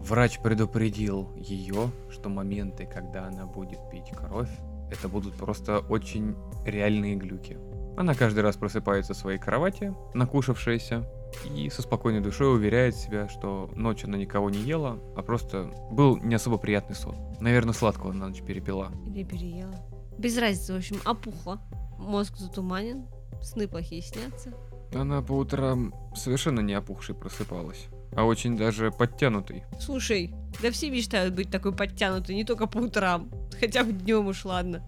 Врач 0.00 0.40
предупредил 0.40 1.30
ее, 1.36 1.90
что 2.10 2.30
моменты, 2.30 2.86
когда 2.86 3.26
она 3.26 3.44
будет 3.44 3.78
пить 3.90 4.10
кровь, 4.16 4.48
это 4.90 5.08
будут 5.08 5.34
просто 5.34 5.80
очень 5.80 6.34
реальные 6.64 7.16
глюки. 7.16 7.58
Она 7.98 8.14
каждый 8.14 8.40
раз 8.40 8.56
просыпается 8.56 9.12
в 9.12 9.18
своей 9.18 9.38
кровати, 9.38 9.92
накушавшаяся, 10.14 11.06
и 11.54 11.68
со 11.68 11.82
спокойной 11.82 12.20
душой 12.20 12.54
уверяет 12.54 12.96
себя, 12.96 13.28
что 13.28 13.68
ночью 13.74 14.08
она 14.08 14.16
никого 14.16 14.48
не 14.48 14.60
ела, 14.60 14.98
а 15.14 15.22
просто 15.22 15.70
был 15.90 16.16
не 16.16 16.34
особо 16.34 16.56
приятный 16.56 16.96
сон. 16.96 17.16
Наверное, 17.40 17.74
сладкого 17.74 18.12
на 18.12 18.28
ночь 18.28 18.40
перепила. 18.40 18.90
Или 19.04 19.24
переела. 19.24 19.74
Без 20.18 20.36
разницы, 20.36 20.72
в 20.72 20.76
общем, 20.76 21.00
опухла. 21.04 21.60
Мозг 21.98 22.36
затуманен, 22.36 23.06
сны 23.42 23.68
плохие 23.68 24.02
снятся. 24.02 24.52
Она 24.94 25.22
по 25.22 25.32
утрам 25.32 25.94
совершенно 26.14 26.60
не 26.60 26.74
опухшей 26.74 27.14
просыпалась, 27.14 27.86
а 28.12 28.24
очень 28.24 28.56
даже 28.56 28.90
подтянутой. 28.90 29.64
Слушай, 29.80 30.34
да 30.62 30.70
все 30.70 30.90
мечтают 30.90 31.34
быть 31.34 31.50
такой 31.50 31.72
подтянутой, 31.72 32.34
не 32.34 32.44
только 32.44 32.66
по 32.66 32.78
утрам. 32.78 33.30
Хотя 33.60 33.84
бы 33.84 33.92
днем 33.92 34.26
уж 34.26 34.44
ладно. 34.44 34.82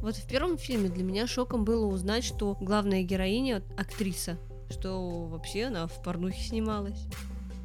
Вот 0.00 0.16
в 0.16 0.26
первом 0.26 0.58
фильме 0.58 0.88
для 0.88 1.04
меня 1.04 1.26
шоком 1.26 1.64
было 1.64 1.86
узнать, 1.86 2.24
что 2.24 2.56
главная 2.60 3.02
героиня 3.02 3.62
актриса, 3.76 4.38
что 4.70 5.26
вообще 5.26 5.64
она 5.64 5.86
в 5.86 6.02
порнухе 6.02 6.42
снималась. 6.42 7.06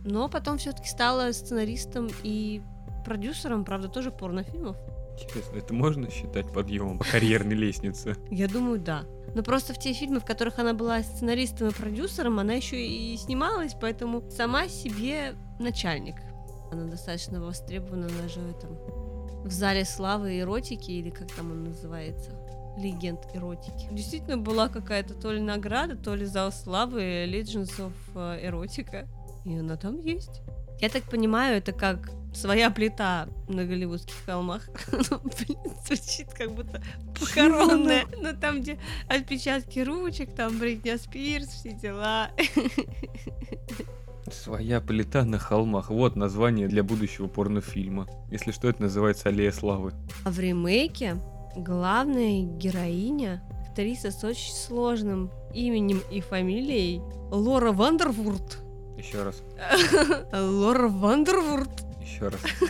Но 0.05 0.29
потом 0.29 0.57
все-таки 0.57 0.87
стала 0.87 1.31
сценаристом 1.31 2.09
и 2.23 2.61
продюсером, 3.05 3.65
правда, 3.65 3.87
тоже 3.89 4.11
порнофильмов. 4.11 4.77
Интересно, 5.19 5.57
это 5.57 5.73
можно 5.73 6.09
считать 6.09 6.51
подъемом 6.51 6.97
по 6.97 7.05
карьерной 7.05 7.55
лестнице? 7.55 8.15
Я 8.29 8.47
думаю, 8.47 8.79
да. 8.79 9.03
Но 9.35 9.43
просто 9.43 9.73
в 9.73 9.79
те 9.79 9.93
фильмы, 9.93 10.19
в 10.19 10.25
которых 10.25 10.59
она 10.59 10.73
была 10.73 11.01
сценаристом 11.03 11.69
и 11.69 11.73
продюсером, 11.73 12.39
она 12.39 12.53
еще 12.53 12.85
и 12.85 13.15
снималась, 13.17 13.75
поэтому 13.79 14.23
сама 14.31 14.67
себе 14.67 15.35
начальник. 15.59 16.15
Она 16.71 16.85
достаточно 16.85 17.41
востребована 17.41 18.07
даже 18.21 18.39
в 18.39 18.49
этом 18.49 18.77
в 19.43 19.51
зале 19.51 19.85
славы 19.85 20.39
эротики, 20.39 20.91
или 20.91 21.09
как 21.09 21.31
там 21.31 21.51
он 21.51 21.63
называется, 21.65 22.31
легенд 22.77 23.19
эротики. 23.33 23.87
Действительно 23.91 24.37
была 24.37 24.69
какая-то 24.69 25.13
то 25.13 25.31
ли 25.31 25.41
награда, 25.41 25.95
то 25.95 26.15
ли 26.15 26.25
зал 26.25 26.51
славы 26.51 27.25
Legends 27.25 27.77
of 27.79 27.93
э, 28.15 28.49
Erotica. 28.49 29.07
И 29.45 29.57
она 29.57 29.75
там 29.75 29.99
есть. 29.99 30.41
Я 30.79 30.89
так 30.89 31.03
понимаю, 31.03 31.57
это 31.57 31.73
как 31.73 32.11
своя 32.33 32.69
плита 32.69 33.27
на 33.47 33.65
голливудских 33.65 34.15
холмах. 34.25 34.69
Ну, 34.91 35.19
блин, 35.23 35.57
звучит 35.85 36.33
как 36.33 36.51
будто 36.51 36.81
похоронная. 37.19 38.05
Ну, 38.17 38.29
там, 38.39 38.61
где 38.61 38.79
отпечатки 39.07 39.79
ручек, 39.79 40.33
там 40.33 40.57
Бритня 40.57 40.97
Спирс, 40.97 41.47
все 41.47 41.73
дела. 41.73 42.31
Своя 44.31 44.79
плита 44.79 45.25
на 45.25 45.39
холмах. 45.39 45.89
Вот 45.89 46.15
название 46.15 46.67
для 46.67 46.83
будущего 46.83 47.27
порнофильма. 47.27 48.07
Если 48.29 48.51
что, 48.51 48.69
это 48.69 48.83
называется 48.83 49.29
Аллея 49.29 49.51
Славы. 49.51 49.93
А 50.23 50.29
в 50.29 50.39
ремейке 50.39 51.17
главная 51.55 52.43
героиня 52.43 53.41
актриса 53.71 54.11
с 54.11 54.23
очень 54.23 54.53
сложным 54.53 55.31
именем 55.53 56.01
и 56.11 56.21
фамилией 56.21 57.01
Лора 57.31 57.71
Вандервурд. 57.71 58.59
Еще 58.97 59.23
раз. 59.23 59.41
Лора 60.33 60.87
Вандервурд. 60.87 61.80
Еще 62.11 62.27
раз. 62.27 62.41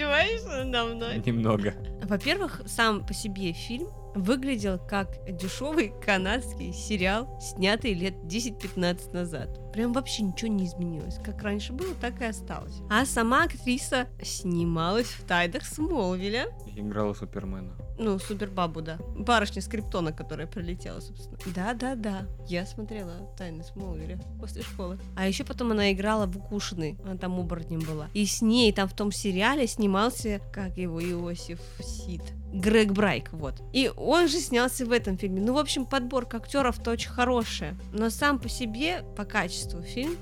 Издеваешься 0.00 0.64
надо 0.64 0.94
мной? 0.94 1.22
Немного. 1.24 1.74
Во-первых, 2.02 2.62
сам 2.66 3.06
по 3.06 3.14
себе 3.14 3.52
фильм 3.52 3.88
выглядел 4.14 4.78
как 4.78 5.08
дешевый 5.28 5.92
канадский 6.04 6.72
сериал, 6.72 7.38
снятый 7.40 7.94
лет 7.94 8.14
10-15 8.24 9.12
назад. 9.12 9.72
Прям 9.72 9.92
вообще 9.92 10.22
ничего 10.22 10.50
не 10.50 10.66
изменилось. 10.66 11.18
Как 11.24 11.42
раньше 11.42 11.72
было, 11.72 11.94
так 12.00 12.20
и 12.20 12.24
осталось. 12.24 12.74
А 12.90 13.04
сама 13.04 13.44
актриса 13.44 14.08
снималась 14.22 15.06
в 15.06 15.24
«Тайнах 15.24 15.64
Смолвиля». 15.64 16.48
Играла 16.74 17.14
Супермена. 17.14 17.76
Ну, 18.02 18.18
Супербабу, 18.18 18.80
да. 18.80 18.96
Барышня 19.14 19.60
Скриптона, 19.60 20.10
которая 20.10 20.46
пролетела, 20.46 21.00
собственно. 21.00 21.36
Да-да-да. 21.54 22.22
Я 22.48 22.64
смотрела 22.64 23.12
«Тайны 23.36 23.62
Смолвиля» 23.62 24.18
после 24.40 24.62
школы. 24.62 24.98
А 25.16 25.28
еще 25.28 25.44
потом 25.44 25.72
она 25.72 25.92
играла 25.92 26.26
в 26.26 26.34
«Укушенный». 26.34 26.96
Она 27.04 27.18
там 27.18 27.38
оборотнем 27.38 27.80
была. 27.80 28.06
И 28.14 28.24
с 28.24 28.40
ней 28.40 28.72
там 28.72 28.88
в 28.88 28.94
том 28.94 29.12
сериале 29.12 29.66
снимался, 29.66 30.40
как 30.50 30.78
его, 30.78 30.98
Иосиф 30.98 31.60
Сид. 31.82 32.22
Грег 32.54 32.92
Брайк, 32.92 33.34
вот. 33.34 33.62
И 33.74 33.92
он 33.94 34.28
же 34.28 34.38
снялся 34.38 34.86
в 34.86 34.92
этом 34.92 35.18
фильме. 35.18 35.42
Ну, 35.42 35.52
в 35.52 35.58
общем, 35.58 35.84
подборка 35.84 36.38
актеров-то 36.38 36.92
очень 36.92 37.10
хорошая. 37.10 37.76
Но 37.92 38.08
сам 38.08 38.38
по 38.38 38.48
себе, 38.48 39.04
по 39.14 39.26
качеству 39.26 39.82
фильм, 39.82 40.16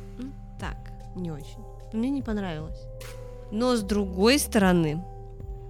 так, 0.59 0.77
не 1.15 1.31
очень. 1.31 1.63
Мне 1.93 2.11
не 2.11 2.23
понравилось. 2.23 2.81
Но 3.53 3.77
с 3.77 3.83
другой 3.83 4.41
стороны, 4.41 5.03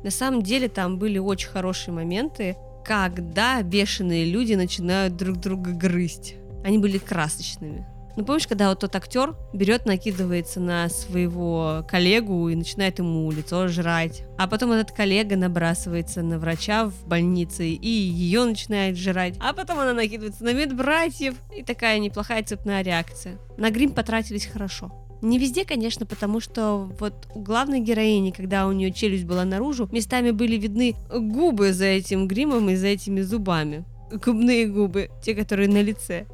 на 0.03 0.11
самом 0.11 0.43
деле 0.43 0.69
там 0.69 0.99
были 0.99 1.19
очень 1.19 1.49
хорошие 1.49 1.93
моменты, 1.95 2.57
когда 2.85 3.61
бешеные 3.63 4.25
люди 4.25 4.55
начинают 4.55 5.17
друг 5.17 5.39
друга 5.39 5.73
грызть. 5.73 6.37
Они 6.65 6.79
были 6.79 6.99
красочными. 6.99 7.87
Ну, 8.19 8.25
помнишь, 8.25 8.49
когда 8.49 8.71
вот 8.71 8.81
тот 8.81 8.97
актер 8.97 9.37
берет, 9.53 9.87
накидывается 9.87 10.59
на 10.59 10.89
своего 10.89 11.87
коллегу 11.89 12.49
и 12.49 12.57
начинает 12.57 12.99
ему 12.99 13.31
лицо 13.31 13.69
жрать. 13.69 14.25
А 14.37 14.49
потом 14.49 14.73
этот 14.73 14.91
коллега 14.91 15.37
набрасывается 15.37 16.23
на 16.23 16.41
врача 16.41 16.87
в 16.87 17.07
больнице 17.07 17.69
и 17.69 17.89
ее 17.89 18.45
начинает 18.45 18.97
жрать. 18.97 19.37
А 19.39 19.53
потом 19.53 19.79
она 19.79 19.93
накидывается 19.93 20.43
на 20.43 20.53
медбратьев. 20.53 21.37
И 21.57 21.63
такая 21.63 22.01
неплохая 22.01 22.43
цепная 22.43 22.83
реакция. 22.83 23.39
На 23.57 23.71
грим 23.71 23.93
потратились 23.93 24.47
хорошо. 24.47 24.91
Не 25.21 25.39
везде, 25.39 25.65
конечно, 25.65 26.07
потому 26.07 26.41
что 26.41 26.91
вот 27.01 27.27
у 27.35 27.41
главной 27.41 27.81
героини, 27.81 28.31
когда 28.31 28.67
у 28.67 28.73
нее 28.73 28.93
челюсть 28.93 29.25
была 29.25 29.45
наружу, 29.45 29.89
местами 29.91 30.31
были 30.31 30.57
видны 30.57 30.95
губы 31.11 31.73
за 31.73 31.87
этим 31.87 32.29
гримом 32.29 32.71
и 32.71 32.77
за 32.77 32.89
этими 32.89 33.21
зубами. 33.23 33.85
Губные 34.25 34.67
губы, 34.67 35.11
те, 35.23 35.35
которые 35.35 35.69
на 35.69 35.83
лице. 35.83 36.27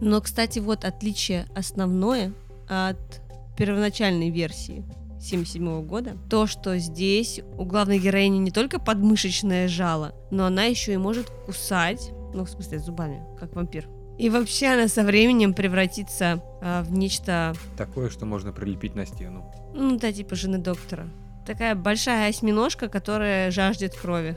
Но, 0.00 0.20
кстати, 0.20 0.60
вот 0.60 0.84
отличие 0.84 1.46
основное 1.54 2.32
от 2.68 3.20
первоначальной 3.56 4.30
версии 4.30 4.84
77 5.20 5.84
года, 5.84 6.16
то, 6.30 6.46
что 6.46 6.78
здесь 6.78 7.40
у 7.58 7.64
главной 7.64 7.98
героини 7.98 8.38
не 8.38 8.52
только 8.52 8.78
подмышечное 8.78 9.66
жало, 9.66 10.14
но 10.30 10.46
она 10.46 10.64
еще 10.64 10.94
и 10.94 10.96
может 10.96 11.28
кусать, 11.44 12.12
ну, 12.34 12.44
в 12.44 12.50
смысле, 12.50 12.78
зубами, 12.78 13.20
как 13.38 13.56
вампир. 13.56 13.88
И 14.18 14.30
вообще 14.30 14.66
она 14.66 14.88
со 14.88 15.04
временем 15.04 15.54
превратится 15.54 16.42
а, 16.60 16.82
в 16.82 16.92
нечто... 16.92 17.54
Такое, 17.76 18.10
что 18.10 18.26
можно 18.26 18.52
прилепить 18.52 18.96
на 18.96 19.06
стену. 19.06 19.50
Ну 19.74 19.96
да, 19.96 20.12
типа 20.12 20.34
жены 20.34 20.58
доктора. 20.58 21.08
Такая 21.46 21.74
большая 21.76 22.28
осьминожка, 22.28 22.88
которая 22.88 23.50
жаждет 23.52 23.94
крови. 23.94 24.36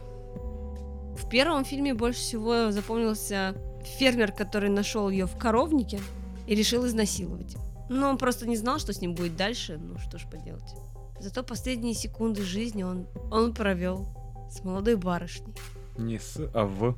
В 1.17 1.27
первом 1.29 1.65
фильме 1.65 1.93
больше 1.93 2.19
всего 2.19 2.71
запомнился 2.71 3.55
фермер, 3.97 4.31
который 4.31 4.69
нашел 4.69 5.09
ее 5.09 5.25
в 5.25 5.35
коровнике 5.35 5.99
и 6.45 6.55
решил 6.55 6.85
изнасиловать. 6.85 7.57
Но 7.89 8.09
он 8.09 8.17
просто 8.17 8.47
не 8.47 8.55
знал, 8.55 8.79
что 8.79 8.93
с 8.93 9.01
ним 9.01 9.15
будет 9.15 9.35
дальше, 9.35 9.77
ну 9.77 9.97
что 9.97 10.17
ж 10.17 10.25
поделать. 10.29 10.75
Зато 11.19 11.43
последние 11.43 11.93
секунды 11.93 12.43
жизни 12.43 12.83
он, 12.83 13.07
он 13.31 13.53
провел 13.53 14.07
с 14.49 14.63
молодой 14.63 14.95
барышней. 14.95 15.53
Не 15.97 16.19
с, 16.19 16.37
а 16.53 16.65
в. 16.65 16.95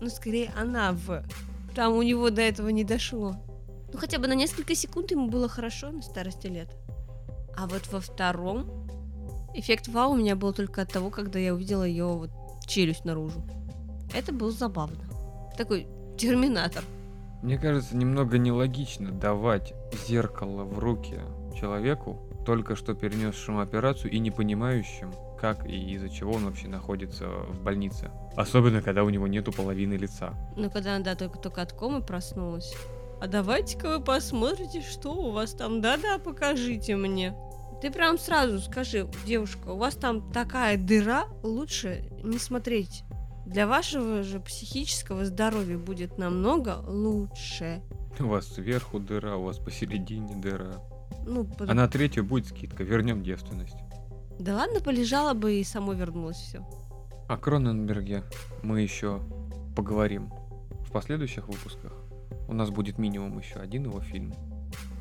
Ну, 0.00 0.10
скорее, 0.10 0.52
она 0.56 0.92
в. 0.92 1.24
Там 1.74 1.94
у 1.94 2.02
него 2.02 2.30
до 2.30 2.42
этого 2.42 2.68
не 2.68 2.84
дошло. 2.84 3.34
Ну, 3.92 3.98
хотя 3.98 4.18
бы 4.18 4.28
на 4.28 4.34
несколько 4.34 4.74
секунд 4.74 5.10
ему 5.10 5.28
было 5.28 5.48
хорошо 5.48 5.90
на 5.90 6.02
старости 6.02 6.46
лет. 6.46 6.68
А 7.56 7.66
вот 7.66 7.86
во 7.90 8.00
втором 8.00 8.86
эффект 9.54 9.88
вау 9.88 10.12
у 10.12 10.16
меня 10.16 10.36
был 10.36 10.52
только 10.52 10.82
от 10.82 10.92
того, 10.92 11.10
когда 11.10 11.38
я 11.38 11.54
увидела 11.54 11.84
ее 11.84 12.06
вот 12.06 12.30
челюсть 12.66 13.04
наружу. 13.04 13.42
Это 14.12 14.32
было 14.32 14.50
забавно. 14.50 15.04
Такой 15.56 15.86
терминатор. 16.16 16.84
Мне 17.42 17.58
кажется, 17.58 17.96
немного 17.96 18.38
нелогично 18.38 19.10
давать 19.10 19.74
зеркало 20.08 20.64
в 20.64 20.78
руки 20.78 21.20
человеку, 21.58 22.18
только 22.46 22.74
что 22.76 22.94
перенесшему 22.94 23.60
операцию 23.60 24.10
и 24.10 24.18
не 24.18 24.30
понимающим, 24.30 25.12
как 25.40 25.66
и 25.66 25.92
из-за 25.94 26.08
чего 26.08 26.32
он 26.32 26.44
вообще 26.44 26.68
находится 26.68 27.26
в 27.26 27.62
больнице. 27.62 28.10
Особенно, 28.36 28.82
когда 28.82 29.04
у 29.04 29.10
него 29.10 29.26
нету 29.26 29.52
половины 29.52 29.94
лица. 29.94 30.34
Ну, 30.56 30.70
когда 30.70 30.96
она, 30.96 31.04
да, 31.04 31.14
только-только 31.14 31.62
от 31.62 31.72
комы 31.72 32.02
проснулась. 32.02 32.74
А 33.20 33.26
давайте-ка 33.26 33.88
вы 33.88 34.04
посмотрите, 34.04 34.82
что 34.82 35.12
у 35.12 35.30
вас 35.30 35.52
там. 35.54 35.80
Да-да, 35.80 36.18
покажите 36.18 36.96
мне. 36.96 37.34
Ты 37.80 37.90
прям 37.90 38.18
сразу 38.18 38.60
скажи, 38.60 39.08
девушка, 39.26 39.68
у 39.68 39.76
вас 39.76 39.94
там 39.94 40.32
такая 40.32 40.76
дыра, 40.76 41.24
лучше 41.42 42.08
не 42.22 42.38
смотреть. 42.38 43.04
Для 43.46 43.66
вашего 43.66 44.22
же 44.22 44.40
психического 44.40 45.26
здоровья 45.26 45.76
будет 45.76 46.16
намного 46.16 46.82
лучше. 46.86 47.82
У 48.18 48.24
вас 48.24 48.46
сверху 48.46 48.98
дыра, 48.98 49.36
у 49.36 49.44
вас 49.44 49.58
посередине 49.58 50.34
дыра. 50.36 50.80
Ну, 51.26 51.44
под... 51.44 51.68
А 51.68 51.74
на 51.74 51.88
третью 51.88 52.24
будет 52.24 52.46
скидка, 52.46 52.84
вернем 52.84 53.22
девственность. 53.22 53.76
Да 54.38 54.56
ладно, 54.56 54.80
полежала 54.80 55.34
бы 55.34 55.54
и 55.54 55.64
само 55.64 55.92
вернулось 55.92 56.36
все. 56.36 56.66
О 57.28 57.36
Кроненберге 57.36 58.24
мы 58.62 58.80
еще 58.80 59.20
поговорим 59.76 60.30
в 60.86 60.92
последующих 60.92 61.48
выпусках. 61.48 61.92
У 62.48 62.52
нас 62.52 62.70
будет 62.70 62.98
минимум 62.98 63.38
еще 63.38 63.56
один 63.56 63.84
его 63.84 64.00
фильм. 64.00 64.34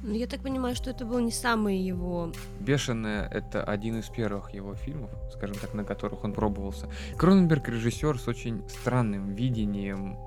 Ну, 0.02 0.14
я 0.14 0.28
так 0.28 0.42
понимаю, 0.42 0.76
что 0.76 0.90
это 0.90 1.06
был 1.06 1.20
не 1.20 1.32
самый 1.32 1.78
его... 1.78 2.32
«Бешеная»— 2.60 3.28
это 3.32 3.64
один 3.64 4.00
из 4.00 4.10
первых 4.10 4.54
его 4.54 4.76
фильмов, 4.76 5.10
скажем 5.32 5.56
так, 5.56 5.74
на 5.74 5.86
которых 5.86 6.26
он 6.26 6.34
пробовался. 6.34 6.90
Кроненберг— 7.18 7.68
режиссер 7.70 8.20
с 8.20 8.28
очень 8.28 8.64
странным 8.68 9.34
видением 9.34 10.18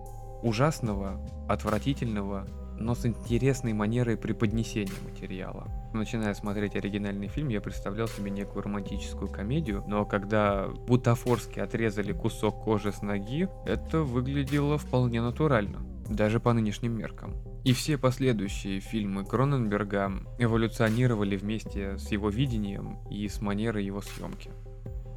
ужасного, 0.42 1.20
отвратительного, 1.46 2.46
но 2.78 2.94
с 2.94 3.04
интересной 3.04 3.74
манерой 3.74 4.16
преподнесения 4.16 4.94
материала. 5.04 5.68
Начиная 5.96 6.34
смотреть 6.34 6.76
оригинальный 6.76 7.26
фильм, 7.26 7.48
я 7.48 7.60
представлял 7.60 8.06
себе 8.06 8.30
некую 8.30 8.62
романтическую 8.62 9.30
комедию, 9.30 9.82
но 9.86 10.04
когда 10.04 10.68
бутафорски 10.68 11.58
отрезали 11.58 12.12
кусок 12.12 12.62
кожи 12.62 12.92
с 12.92 13.00
ноги, 13.00 13.48
это 13.64 14.02
выглядело 14.02 14.76
вполне 14.76 15.22
натурально, 15.22 15.80
даже 16.08 16.38
по 16.38 16.52
нынешним 16.52 16.92
меркам. 16.92 17.34
И 17.64 17.72
все 17.72 17.96
последующие 17.96 18.80
фильмы 18.80 19.24
Кроненберга 19.24 20.12
эволюционировали 20.38 21.36
вместе 21.36 21.96
с 21.96 22.12
его 22.12 22.28
видением 22.28 22.98
и 23.10 23.26
с 23.26 23.40
манерой 23.40 23.84
его 23.84 24.02
съемки. 24.02 24.50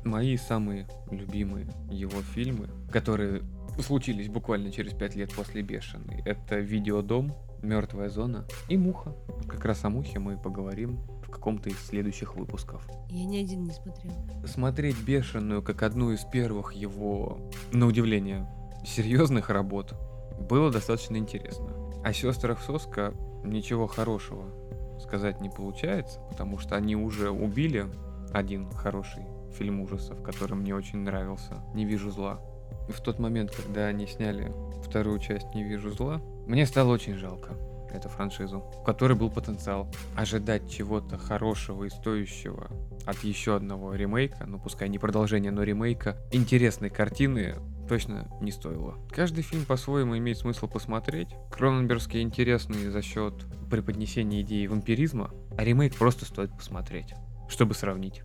Мои 0.05 0.37
самые 0.37 0.87
любимые 1.11 1.67
его 1.91 2.21
фильмы, 2.21 2.69
которые 2.91 3.43
случились 3.81 4.29
буквально 4.29 4.71
через 4.71 4.93
пять 4.93 5.15
лет 5.15 5.33
после 5.33 5.61
«Бешеный», 5.61 6.23
это 6.25 6.57
«Видеодом», 6.57 7.35
Мертвая 7.61 8.09
зона 8.09 8.45
и 8.67 8.77
муха. 8.77 9.15
Как 9.47 9.65
раз 9.65 9.83
о 9.83 9.89
мухе 9.89 10.19
мы 10.19 10.37
поговорим 10.37 10.99
в 11.23 11.29
каком-то 11.29 11.69
из 11.69 11.77
следующих 11.77 12.35
выпусков. 12.35 12.87
Я 13.09 13.25
ни 13.25 13.37
один 13.37 13.63
не 13.63 13.71
смотрел. 13.71 14.13
Смотреть 14.45 15.01
бешеную 15.03 15.61
как 15.61 15.83
одну 15.83 16.11
из 16.11 16.23
первых 16.25 16.73
его, 16.73 17.51
на 17.71 17.85
удивление, 17.85 18.49
серьезных 18.85 19.49
работ 19.49 19.93
было 20.49 20.71
достаточно 20.71 21.17
интересно. 21.17 21.67
О 22.03 22.13
сестрах 22.13 22.61
Соска 22.61 23.13
ничего 23.43 23.87
хорошего 23.87 24.45
сказать 24.99 25.41
не 25.41 25.49
получается, 25.49 26.19
потому 26.29 26.59
что 26.59 26.75
они 26.75 26.95
уже 26.95 27.31
убили 27.31 27.87
один 28.31 28.69
хороший 28.71 29.25
фильм 29.57 29.81
ужасов, 29.81 30.21
который 30.21 30.55
мне 30.55 30.75
очень 30.75 30.99
нравился. 30.99 31.63
Не 31.73 31.85
вижу 31.85 32.11
зла. 32.11 32.39
В 32.89 33.01
тот 33.01 33.19
момент, 33.19 33.51
когда 33.51 33.85
они 33.85 34.07
сняли 34.07 34.51
вторую 34.83 35.19
часть 35.19 35.53
«Не 35.53 35.63
вижу 35.63 35.91
зла», 35.91 36.21
мне 36.47 36.65
стало 36.65 36.93
очень 36.93 37.15
жалко. 37.15 37.53
эту 37.91 38.09
франшизу, 38.09 38.59
в 38.81 38.83
которой 38.83 39.13
был 39.13 39.31
потенциал. 39.31 39.87
Ожидать 40.15 40.69
чего-то 40.69 41.17
хорошего 41.17 41.85
и 41.85 41.89
стоящего 41.89 42.67
от 43.05 43.23
еще 43.23 43.55
одного 43.55 43.95
ремейка, 43.95 44.45
ну 44.45 44.59
пускай 44.59 44.89
не 44.89 44.99
продолжение, 44.99 45.51
но 45.51 45.63
ремейка, 45.63 46.17
интересной 46.31 46.89
картины 46.89 47.55
точно 47.87 48.27
не 48.41 48.51
стоило. 48.51 48.95
Каждый 49.09 49.41
фильм 49.41 49.65
по-своему 49.65 50.17
имеет 50.17 50.37
смысл 50.37 50.67
посмотреть. 50.67 51.29
Кроненбергский 51.51 52.21
интересный 52.21 52.89
за 52.89 53.01
счет 53.01 53.33
преподнесения 53.71 54.41
идеи 54.41 54.67
вампиризма, 54.67 55.31
а 55.57 55.63
ремейк 55.63 55.95
просто 55.95 56.25
стоит 56.25 56.51
посмотреть, 56.51 57.13
чтобы 57.47 57.73
сравнить. 57.73 58.21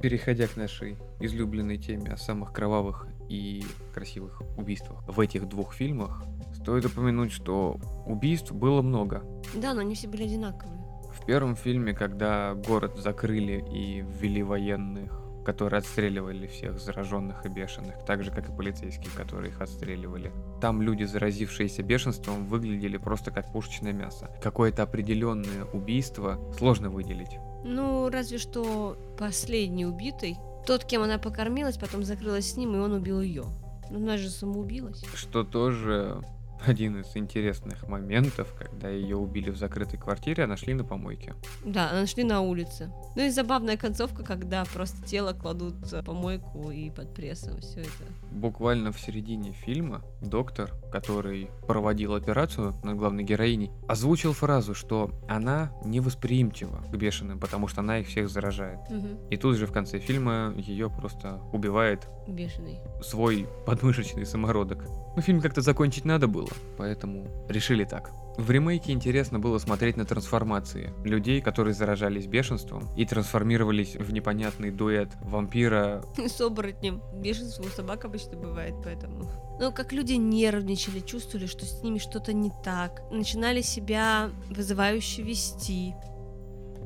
Переходя 0.00 0.46
к 0.46 0.56
нашей 0.56 0.96
излюбленной 1.20 1.78
теме 1.78 2.12
о 2.12 2.16
самых 2.16 2.52
кровавых 2.52 3.08
и 3.28 3.64
красивых 3.92 4.42
убийствах 4.56 5.02
в 5.06 5.18
этих 5.20 5.48
двух 5.48 5.74
фильмах, 5.74 6.24
стоит 6.54 6.86
упомянуть, 6.86 7.32
что 7.32 7.78
убийств 8.06 8.52
было 8.52 8.82
много. 8.82 9.22
Да, 9.54 9.74
но 9.74 9.80
они 9.80 9.94
все 9.94 10.08
были 10.08 10.24
одинаковые. 10.24 10.78
В 11.12 11.26
первом 11.26 11.56
фильме, 11.56 11.94
когда 11.94 12.54
город 12.54 12.96
закрыли 12.96 13.64
и 13.72 14.02
ввели 14.02 14.42
военных 14.42 15.28
которые 15.48 15.78
отстреливали 15.78 16.46
всех 16.46 16.78
зараженных 16.78 17.46
и 17.46 17.48
бешеных, 17.48 18.04
так 18.04 18.22
же, 18.22 18.30
как 18.30 18.50
и 18.50 18.52
полицейские, 18.52 19.10
которые 19.16 19.50
их 19.50 19.62
отстреливали. 19.62 20.30
Там 20.60 20.82
люди, 20.82 21.04
заразившиеся 21.04 21.82
бешенством, 21.82 22.44
выглядели 22.44 22.98
просто 22.98 23.30
как 23.30 23.50
пушечное 23.50 23.94
мясо. 23.94 24.28
Какое-то 24.42 24.82
определенное 24.82 25.64
убийство 25.72 26.38
сложно 26.58 26.90
выделить. 26.90 27.38
Ну, 27.64 28.08
разве 28.10 28.38
что 28.38 28.96
последний 29.18 29.86
убитый, 29.86 30.36
тот, 30.66 30.84
кем 30.84 31.02
она 31.02 31.18
покормилась, 31.18 31.76
потом 31.78 32.04
закрылась 32.04 32.52
с 32.52 32.56
ним, 32.56 32.74
и 32.74 32.78
он 32.78 32.92
убил 32.92 33.20
ее. 33.20 33.44
Ну, 33.90 33.98
она 33.98 34.16
же 34.16 34.28
самоубилась. 34.28 35.02
Что 35.14 35.44
тоже 35.44 36.22
один 36.66 37.00
из 37.00 37.16
интересных 37.16 37.86
моментов, 37.86 38.52
когда 38.58 38.88
ее 38.88 39.16
убили 39.16 39.50
в 39.50 39.56
закрытой 39.56 39.96
квартире, 39.96 40.44
а 40.44 40.46
нашли 40.46 40.74
на 40.74 40.84
помойке. 40.84 41.34
Да, 41.64 41.92
нашли 41.92 42.24
на 42.24 42.40
улице. 42.40 42.90
Ну 43.16 43.22
и 43.22 43.30
забавная 43.30 43.76
концовка, 43.76 44.22
когда 44.22 44.64
просто 44.64 45.04
тело 45.06 45.32
кладут 45.32 45.74
в 45.74 46.02
помойку 46.02 46.70
и 46.70 46.90
под 46.90 47.14
прессом, 47.14 47.58
все 47.60 47.80
это. 47.80 48.12
Буквально 48.30 48.92
в 48.92 49.00
середине 49.00 49.52
фильма 49.52 50.02
доктор, 50.20 50.72
который 50.92 51.50
проводил 51.66 52.14
операцию 52.14 52.74
над 52.82 52.96
главной 52.96 53.24
героиней, 53.24 53.70
озвучил 53.86 54.32
фразу, 54.32 54.74
что 54.74 55.10
она 55.28 55.72
невосприимчива 55.84 56.82
к 56.90 56.96
бешеным, 56.96 57.38
потому 57.38 57.68
что 57.68 57.80
она 57.80 57.98
их 57.98 58.08
всех 58.08 58.28
заражает. 58.28 58.80
Угу. 58.90 59.28
И 59.30 59.36
тут 59.36 59.56
же 59.56 59.66
в 59.66 59.72
конце 59.72 59.98
фильма 59.98 60.54
ее 60.56 60.90
просто 60.90 61.40
убивает 61.52 62.08
Бешеный. 62.26 62.78
свой 63.02 63.46
подмышечный 63.66 64.26
самородок. 64.26 64.84
Ну, 65.16 65.22
фильм 65.22 65.40
как-то 65.40 65.60
закончить 65.60 66.04
надо 66.04 66.28
было, 66.28 66.47
поэтому 66.76 67.28
решили 67.48 67.84
так. 67.84 68.10
В 68.38 68.52
ремейке 68.52 68.92
интересно 68.92 69.40
было 69.40 69.58
смотреть 69.58 69.96
на 69.96 70.04
трансформации 70.04 70.94
людей, 71.02 71.40
которые 71.40 71.74
заражались 71.74 72.28
бешенством 72.28 72.88
и 72.96 73.04
трансформировались 73.04 73.96
в 73.96 74.12
непонятный 74.12 74.70
дуэт 74.70 75.08
вампира. 75.22 76.04
С 76.16 76.40
оборотнем. 76.40 77.02
Бешенство 77.14 77.64
у 77.64 77.68
собак 77.68 78.04
обычно 78.04 78.36
бывает, 78.36 78.74
поэтому... 78.84 79.28
Ну, 79.60 79.72
как 79.72 79.92
люди 79.92 80.12
нервничали, 80.12 81.00
чувствовали, 81.00 81.46
что 81.46 81.64
с 81.64 81.82
ними 81.82 81.98
что-то 81.98 82.32
не 82.32 82.52
так. 82.62 83.02
Начинали 83.10 83.60
себя 83.60 84.30
вызывающе 84.50 85.22
вести. 85.22 85.94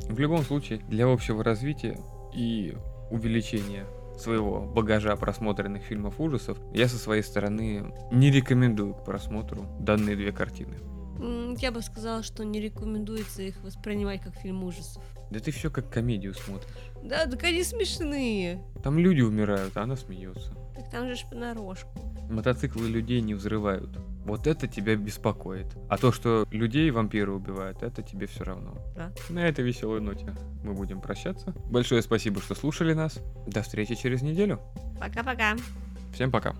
В 0.09 0.18
любом 0.18 0.44
случае, 0.44 0.79
для 0.88 1.07
общего 1.07 1.44
развития 1.44 2.01
и 2.35 2.75
увеличения 3.11 3.85
своего 4.18 4.61
багажа 4.61 5.14
просмотренных 5.16 5.83
фильмов 5.83 6.20
ужасов, 6.20 6.59
я 6.72 6.88
со 6.88 6.98
своей 6.98 7.22
стороны 7.22 7.94
не 8.11 8.31
рекомендую 8.31 8.94
к 8.94 9.05
просмотру 9.05 9.66
данные 9.81 10.16
две 10.16 10.33
картины. 10.33 10.79
Я 11.59 11.70
бы 11.70 11.83
сказала, 11.83 12.22
что 12.22 12.44
не 12.44 12.61
рекомендуется 12.61 13.42
их 13.42 13.62
воспринимать 13.62 14.22
как 14.22 14.35
фильм 14.35 14.64
ужасов. 14.64 15.03
Да 15.31 15.38
ты 15.38 15.53
все 15.53 15.70
как 15.70 15.88
комедию 15.88 16.35
смотришь. 16.35 16.68
Да, 17.05 17.27
так 17.27 17.44
они 17.44 17.62
смешные. 17.62 18.62
Там 18.83 18.98
люди 18.98 19.20
умирают, 19.20 19.77
а 19.77 19.83
она 19.83 19.96
смеется. 19.96 20.53
Так 20.75 20.90
там 20.90 21.07
же 21.09 21.14
ж 21.14 21.25
понарошку. 21.31 21.90
Мотоциклы 22.29 22.88
людей 22.88 23.20
не 23.20 23.35
взрывают. 23.35 23.90
Вот 24.24 24.46
это 24.46 24.68
тебя 24.68 24.96
беспокоит. 24.96 25.66
А 25.88 25.98
то, 25.98 26.12
что 26.12 26.46
людей 26.50 26.90
вампиры 26.90 27.32
убивают, 27.32 27.82
это 27.82 28.02
тебе 28.02 28.26
все 28.26 28.44
равно. 28.44 28.74
Да. 28.94 29.12
На 29.28 29.46
этой 29.46 29.64
веселой 29.64 30.00
ноте 30.00 30.35
мы 30.62 30.74
будем 30.74 31.00
прощаться. 31.00 31.54
Большое 31.70 32.02
спасибо, 32.02 32.40
что 32.40 32.54
слушали 32.54 32.92
нас. 32.92 33.20
До 33.46 33.62
встречи 33.62 33.94
через 33.94 34.22
неделю. 34.22 34.61
Пока-пока. 34.98 35.56
Всем 36.12 36.30
пока. 36.30 36.54